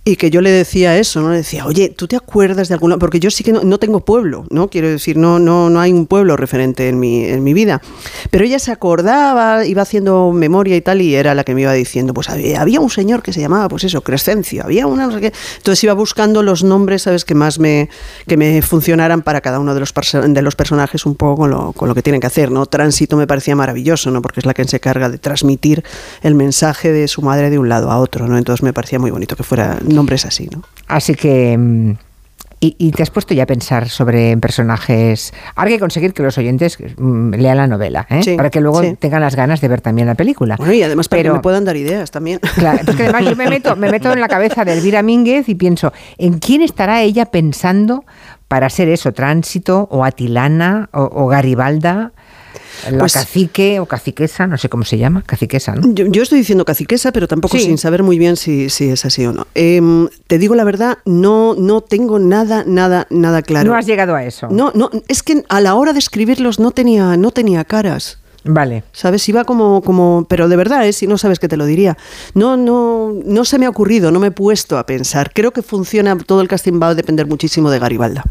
Y 0.07 0.17
que 0.17 0.29
yo 0.29 0.41
le 0.41 0.51
decía 0.51 0.95
eso, 0.99 1.19
¿no? 1.19 1.31
Le 1.31 1.37
decía, 1.37 1.65
oye, 1.65 1.89
¿tú 1.89 2.07
te 2.07 2.15
acuerdas 2.15 2.67
de 2.67 2.75
alguna? 2.75 2.99
Porque 2.99 3.19
yo 3.19 3.31
sí 3.31 3.43
que 3.43 3.51
no, 3.51 3.63
no 3.63 3.79
tengo 3.79 4.01
pueblo, 4.01 4.45
¿no? 4.51 4.69
Quiero 4.69 4.87
decir, 4.87 5.17
no, 5.17 5.39
no, 5.39 5.71
no 5.71 5.79
hay 5.79 5.91
un 5.91 6.05
pueblo 6.05 6.37
referente 6.37 6.89
en 6.89 6.99
mi, 6.99 7.25
en 7.25 7.43
mi 7.43 7.55
vida. 7.55 7.81
Pero 8.29 8.45
ella 8.45 8.59
se 8.59 8.71
acordaba, 8.71 9.65
iba 9.65 9.81
haciendo 9.81 10.31
memoria 10.31 10.75
y 10.75 10.81
tal, 10.81 11.01
y 11.01 11.15
era 11.15 11.33
la 11.33 11.43
que 11.43 11.55
me 11.55 11.61
iba 11.61 11.73
diciendo, 11.73 12.13
pues 12.13 12.29
había, 12.29 12.61
había 12.61 12.81
un 12.81 12.91
señor 12.91 13.23
que 13.23 13.33
se 13.33 13.41
llamaba, 13.41 13.67
pues 13.67 13.83
eso, 13.83 14.01
Crescencio, 14.01 14.63
había 14.63 14.85
una, 14.85 15.07
no 15.07 15.11
sé 15.11 15.21
qué. 15.21 15.33
Entonces 15.57 15.83
iba 15.83 15.93
buscando 15.93 16.43
los 16.43 16.63
nombres, 16.63 17.01
¿sabes? 17.01 17.25
Que 17.25 17.33
más 17.33 17.57
me, 17.57 17.89
que 18.27 18.37
me 18.37 18.61
funcionaran 18.61 19.23
para 19.23 19.41
cada 19.41 19.59
uno 19.59 19.73
de 19.73 19.79
los, 19.79 19.91
de 19.91 20.41
los 20.43 20.55
personajes 20.55 21.07
un 21.07 21.15
poco 21.15 21.41
con 21.41 21.49
lo, 21.49 21.71
con 21.71 21.89
lo 21.89 21.95
que 21.95 22.03
tienen 22.03 22.21
que 22.21 22.27
hacer, 22.27 22.51
¿no? 22.51 22.67
Tránsito 22.67 23.17
me 23.17 23.25
parecía 23.25 23.55
maravilloso, 23.55 24.11
¿no? 24.11 24.21
Porque 24.21 24.41
es 24.41 24.45
la 24.45 24.53
que 24.53 24.65
se 24.65 24.75
encarga 24.75 25.09
de 25.09 25.17
transmitir 25.17 25.83
el 26.21 26.35
mensaje 26.35 26.91
de 26.91 27.07
su 27.07 27.23
madre 27.23 27.49
de 27.49 27.57
un 27.57 27.69
lado 27.69 27.89
a 27.89 27.97
otro, 27.97 28.27
¿no? 28.27 28.37
Entonces 28.37 28.61
me 28.61 28.71
parecía 28.71 28.99
muy 28.99 29.09
bonito 29.09 29.35
que 29.35 29.41
fuera 29.41 29.79
nombres 29.95 30.25
así, 30.25 30.47
¿no? 30.51 30.61
Así 30.87 31.15
que. 31.15 31.57
mm, 31.57 31.91
Y, 32.61 32.73
y 32.79 32.91
te 32.91 33.03
has 33.03 33.09
puesto 33.11 33.33
ya 33.33 33.43
a 33.43 33.45
pensar 33.45 33.89
sobre 33.89 34.35
personajes. 34.37 35.33
Ahora 35.55 35.67
hay 35.69 35.75
que 35.75 35.79
conseguir 35.81 36.13
que 36.13 36.23
los 36.23 36.37
oyentes 36.37 36.77
mm, 36.97 37.31
lean 37.35 37.57
la 37.57 37.67
novela, 37.67 38.07
¿eh? 38.09 38.23
Sí, 38.23 38.35
para 38.37 38.49
que 38.49 38.61
luego 38.61 38.81
sí. 38.81 38.95
tengan 38.97 39.21
las 39.21 39.35
ganas 39.35 39.59
de 39.61 39.67
ver 39.67 39.81
también 39.81 40.07
la 40.07 40.15
película. 40.15 40.55
Bueno, 40.57 40.73
y 40.73 40.81
además 40.81 41.07
para 41.09 41.21
Pero- 41.21 41.33
que 41.33 41.37
me 41.39 41.43
puedan 41.43 41.65
dar 41.65 41.75
ideas 41.75 42.09
también. 42.11 42.39
Claro, 42.55 42.79
es 42.87 42.95
que 42.95 43.03
además 43.03 43.25
yo 43.25 43.35
me 43.35 43.47
meto, 43.49 43.75
me 43.75 43.91
meto 43.91 44.11
en 44.13 44.21
la 44.21 44.27
cabeza 44.29 44.63
de 44.65 44.73
Elvira 44.73 45.03
Mínguez 45.03 45.47
y 45.49 45.55
pienso, 45.55 45.91
¿en 46.17 46.39
quién 46.39 46.61
estará 46.61 47.01
ella 47.01 47.25
pensando 47.25 48.03
para 48.47 48.69
ser 48.69 48.87
eso, 48.89 49.11
Tránsito 49.11 49.87
o 49.91 50.03
Atilana 50.05 50.89
o, 50.93 51.01
o 51.11 51.27
Garibalda? 51.27 52.13
La 52.91 52.99
Pues- 52.99 53.13
cacique 53.13 53.79
o 53.79 53.85
caciquesa, 53.85 54.47
no 54.47 54.57
sé 54.57 54.69
cómo 54.69 54.83
se 54.83 54.97
llama, 54.97 55.21
caciquesa, 55.25 55.75
¿no? 55.75 55.91
Yo, 55.93 56.05
yo 56.07 56.23
estoy 56.23 56.39
diciendo 56.39 56.65
caciquesa, 56.65 57.11
pero 57.11 57.27
tampoco 57.27 57.57
Sí. 57.57 57.63
sin 57.65 57.77
saber 57.77 58.03
muy 58.03 58.17
bien 58.17 58.35
si, 58.37 58.69
si 58.69 58.89
es 58.89 59.05
así 59.05 59.25
o 59.25 59.33
no. 59.33 59.47
Em, 59.55 60.07
te 60.27 60.37
digo 60.37 60.55
la 60.55 60.63
verdad, 60.63 60.97
no, 61.05 61.55
no 61.55 61.81
tengo 61.81 62.19
nada, 62.19 62.63
nada, 62.67 63.07
nada 63.09 63.41
claro. 63.41 63.69
No 63.71 63.77
has 63.77 63.85
llegado 63.85 64.15
a 64.15 64.23
eso. 64.23 64.47
No, 64.49 64.71
no, 64.75 64.89
es 65.07 65.23
que 65.23 65.43
a 65.49 65.61
la 65.61 65.75
hora 65.75 65.93
de 65.93 65.99
escribirlos 65.99 66.59
no 66.59 66.71
tenía, 66.71 67.17
no 67.17 67.31
tenía 67.31 67.63
caras. 67.65 68.19
Vale. 68.47 68.83
¿Sabes? 68.91 69.27
Iba 69.27 69.43
como, 69.43 69.81
como, 69.81 70.27
pero 70.29 70.47
de 70.47 70.55
verdad, 70.55 70.85
¿eh? 70.87 70.93
si 70.93 71.07
no 71.07 71.17
sabes 71.17 71.39
que 71.39 71.47
te 71.47 71.57
lo 71.57 71.65
diría. 71.65 71.97
No, 72.35 72.57
no, 72.57 73.11
no 73.25 73.43
se 73.43 73.57
me 73.57 73.65
ha 73.65 73.69
ocurrido, 73.69 74.11
no 74.11 74.19
me 74.19 74.27
he 74.27 74.31
puesto 74.31 74.77
a 74.77 74.85
pensar. 74.85 75.31
Creo 75.33 75.49
que 75.51 75.63
funciona, 75.63 76.15
todo 76.15 76.41
el 76.41 76.47
casting 76.47 76.79
va 76.79 76.89
a 76.89 76.95
depender 76.95 77.25
muchísimo 77.25 77.71
de 77.71 77.79
Garibalda. 77.79 78.23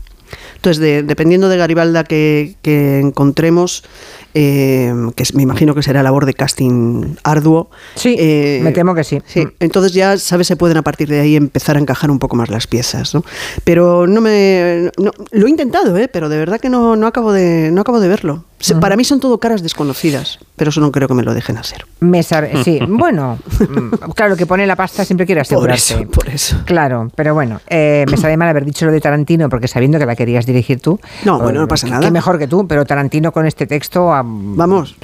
Entonces, 0.65 0.81
de- 0.81 1.03
dependiendo 1.03 1.51
de 1.51 1.59
Garibalda 1.59 2.05
que, 2.05 2.55
que 2.63 2.99
encontremos, 2.99 3.85
eh, 4.35 4.93
que 5.17 5.25
me 5.35 5.43
imagino 5.43 5.75
que 5.75 5.83
será 5.83 6.03
labor 6.03 6.27
de 6.27 6.35
casting 6.35 7.15
arduo. 7.23 7.71
Sí, 7.95 8.17
eh, 8.19 8.61
me 8.63 8.73
temo 8.73 8.95
que 8.95 9.05
sí. 9.05 9.21
Sí, 9.27 9.45
Mm. 9.47 9.51
entonces 9.61 9.93
ya, 9.93 10.19
¿sabes? 10.19 10.47
Se 10.47 10.57
pueden 10.57 10.77
a 10.77 10.83
partir 10.83 11.09
de 11.09 11.21
ahí 11.21 11.37
empezar 11.37 11.77
a 11.77 11.81
encajar 11.81 12.11
un 12.11 12.19
poco 12.19 12.37
más 12.37 12.49
las 12.51 12.67
piezas, 12.67 13.15
¿no? 13.15 13.25
Pero 13.65 14.07
no 14.07 14.21
me... 14.21 14.91
no- 14.99 15.13
lo 15.31 15.47
he 15.47 15.51
intentado, 15.51 15.97
¿eh? 15.97 16.09
Pero 16.09 16.29
de 16.29 16.39
verdad 16.39 16.61
que 16.61 16.69
no, 16.69 16.97
no, 16.97 17.07
acabo, 17.07 17.33
de, 17.33 17.71
no 17.73 17.81
acabo 17.83 18.01
de 18.01 18.09
verlo. 18.09 18.45
Se- 18.59 18.75
Para 18.77 18.97
mí 18.97 19.05
son 19.05 19.21
todo 19.21 19.39
caras 19.39 19.63
desconocidas, 19.63 20.39
pero 20.57 20.71
eso 20.71 20.81
no 20.81 20.91
creo 20.91 21.07
que 21.07 21.13
me 21.15 21.23
lo 21.23 21.35
dejen 21.35 21.59
hacer. 21.59 21.85
Me 22.01 22.23
sabe- 22.23 22.63
sí, 22.65 22.79
bueno, 22.89 23.39
mm, 23.61 24.11
claro, 24.15 24.37
que 24.37 24.47
pone 24.47 24.67
la 24.67 24.75
pasta 24.75 25.05
siempre 25.05 25.27
quiere 25.27 25.41
Por 25.41 25.47
asegurarse. 25.47 25.95
eso, 25.95 26.11
por 26.11 26.29
eso. 26.31 26.57
Claro, 26.65 27.11
pero 27.15 27.35
bueno, 27.35 27.61
eh, 27.69 28.07
me 28.11 28.17
sabe 28.17 28.37
mal 28.39 28.49
haber 28.49 28.65
dicho 28.65 28.87
lo 28.87 28.93
de 28.93 29.01
Tarantino 29.03 29.49
porque 29.51 29.69
sabiendo 29.69 29.99
que 29.99 30.07
la 30.07 30.17
querías 30.17 30.47
dirigir 30.47 30.81
tú. 30.81 30.99
No, 31.25 31.39
bueno, 31.41 31.59
no 31.61 31.65
eh, 31.67 31.69
pasa 31.69 31.89
nada. 31.89 32.01
Qué 32.07 32.11
mejor 32.11 32.39
que 32.39 32.49
tú, 32.49 32.67
pero 32.67 32.87
Tarantino 32.87 33.33
con 33.33 33.45
este 33.47 33.67
texto. 33.67 34.13
Vamos. 34.25 34.97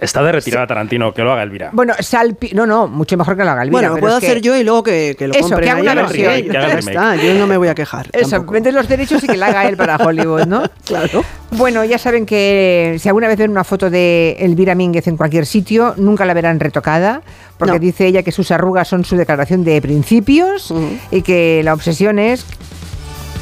Está 0.00 0.22
de 0.22 0.30
retirada 0.30 0.66
Tarantino, 0.66 1.12
que 1.12 1.22
lo 1.22 1.32
haga 1.32 1.42
Elvira. 1.42 1.70
Bueno, 1.72 1.92
salpi 1.98 2.50
no, 2.54 2.66
no, 2.66 2.86
mucho 2.86 3.16
mejor 3.16 3.36
que 3.36 3.42
lo 3.44 3.50
haga 3.50 3.62
Elvira. 3.62 3.72
Bueno, 3.80 3.94
lo 3.96 4.00
puedo 4.00 4.16
hacer 4.16 4.40
yo 4.40 4.56
y 4.56 4.62
luego 4.62 4.84
que, 4.84 5.16
que 5.18 5.26
lo 5.26 5.34
Eso, 5.34 5.48
compren 5.48 5.64
que 5.64 5.70
haga 5.70 5.80
una 5.80 5.94
versión. 5.94 6.26
versión. 6.26 6.50
Que 6.52 6.56
haga 6.58 6.68
Ya 6.68 6.78
está, 6.78 7.16
yo 7.16 7.34
no 7.34 7.46
me 7.48 7.56
voy 7.56 7.66
a 7.68 7.74
quejar. 7.74 8.08
Eso, 8.12 8.30
tampoco. 8.30 8.52
vende 8.52 8.70
los 8.70 8.86
derechos 8.88 9.24
y 9.24 9.26
que 9.26 9.36
la 9.36 9.46
haga 9.46 9.68
él 9.68 9.76
para 9.76 9.96
Hollywood, 9.96 10.46
¿no? 10.46 10.62
Claro. 10.84 11.24
Bueno, 11.50 11.84
ya 11.84 11.98
saben 11.98 12.26
que 12.26 12.96
si 13.00 13.08
alguna 13.08 13.26
vez 13.26 13.38
ven 13.38 13.50
una 13.50 13.64
foto 13.64 13.90
de 13.90 14.36
Elvira 14.38 14.74
Mínguez 14.74 15.06
en 15.08 15.16
cualquier 15.16 15.46
sitio, 15.46 15.94
nunca 15.96 16.24
la 16.24 16.34
verán 16.34 16.60
retocada, 16.60 17.22
porque 17.58 17.74
No. 17.74 17.78
dice 17.80 18.06
ella 18.06 18.22
que 18.22 18.30
sus 18.32 18.50
arrugas 18.52 18.86
son 18.86 19.04
su 19.04 19.16
declaración 19.16 19.64
de 19.64 19.80
principios 19.82 20.72
y 21.10 21.22
que 21.22 21.62
la 21.64 21.74
obsesión 21.74 22.18
es 22.18 22.46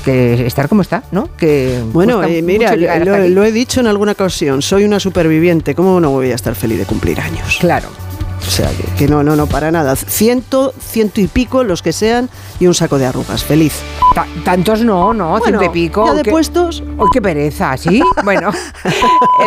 que 0.07 0.47
estar 0.47 0.69
como 0.69 0.81
está, 0.83 1.03
¿no? 1.11 1.29
Que 1.37 1.83
Bueno, 1.93 2.17
cuesta 2.19 2.33
eh, 2.35 2.41
mira, 2.43 2.75
llegar 2.75 3.07
lo, 3.29 3.45
he 3.45 3.53
dicho 3.53 3.81
en 3.81 3.87
alguna 3.89 4.13
ocasión, 4.13 4.63
soy 4.63 4.85
una 4.85 4.99
superviviente, 5.01 5.75
¿cómo 5.75 6.01
no 6.01 6.11
voy 6.11 6.31
a 6.31 6.35
estar 6.35 6.55
feliz 6.55 6.79
de 6.79 6.87
cumplir 6.87 7.21
años? 7.21 7.59
Claro. 7.61 7.89
O 8.39 8.49
sea, 8.51 8.71
que, 8.71 8.85
que 8.97 9.09
no, 9.09 9.25
no, 9.25 9.35
no, 9.35 9.47
para 9.49 9.73
nada. 9.73 9.97
Ciento, 9.97 10.73
ciento 10.81 11.21
y 11.21 11.27
pico, 11.27 11.65
los 11.65 11.83
que 11.83 11.93
sean, 11.93 12.31
y 12.61 12.67
un 12.69 12.75
saco 12.75 12.97
de 12.97 13.07
arrugas, 13.07 13.43
feliz. 13.43 13.75
Ta- 14.15 14.27
tantos 14.45 14.83
no, 14.83 15.13
no, 15.13 15.31
Bueno, 15.41 15.59
ciento 15.59 15.65
y 15.65 15.69
pico. 15.89 16.07
ya 16.07 16.15
de 16.15 16.31
puestos. 16.31 16.83
¡Ay, 16.99 17.07
qué 17.13 17.21
pereza! 17.21 17.77
¿Sí? 17.77 18.01
Bueno, 18.25 18.53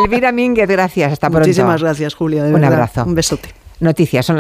Elvira 0.03 0.31
Mínguez, 0.31 0.67
gracias. 0.67 1.13
Hasta 1.13 1.29
pronto. 1.29 1.47
Muchísimas 1.47 1.81
gracias, 1.81 2.13
Julia. 2.13 2.43
De 2.43 2.49
Un 2.49 2.55
verdad. 2.59 2.73
abrazo. 2.73 3.03
Un 3.05 3.15
besote. 3.15 3.49
Noticias, 3.79 4.25
son 4.25 4.35
las 4.35 4.37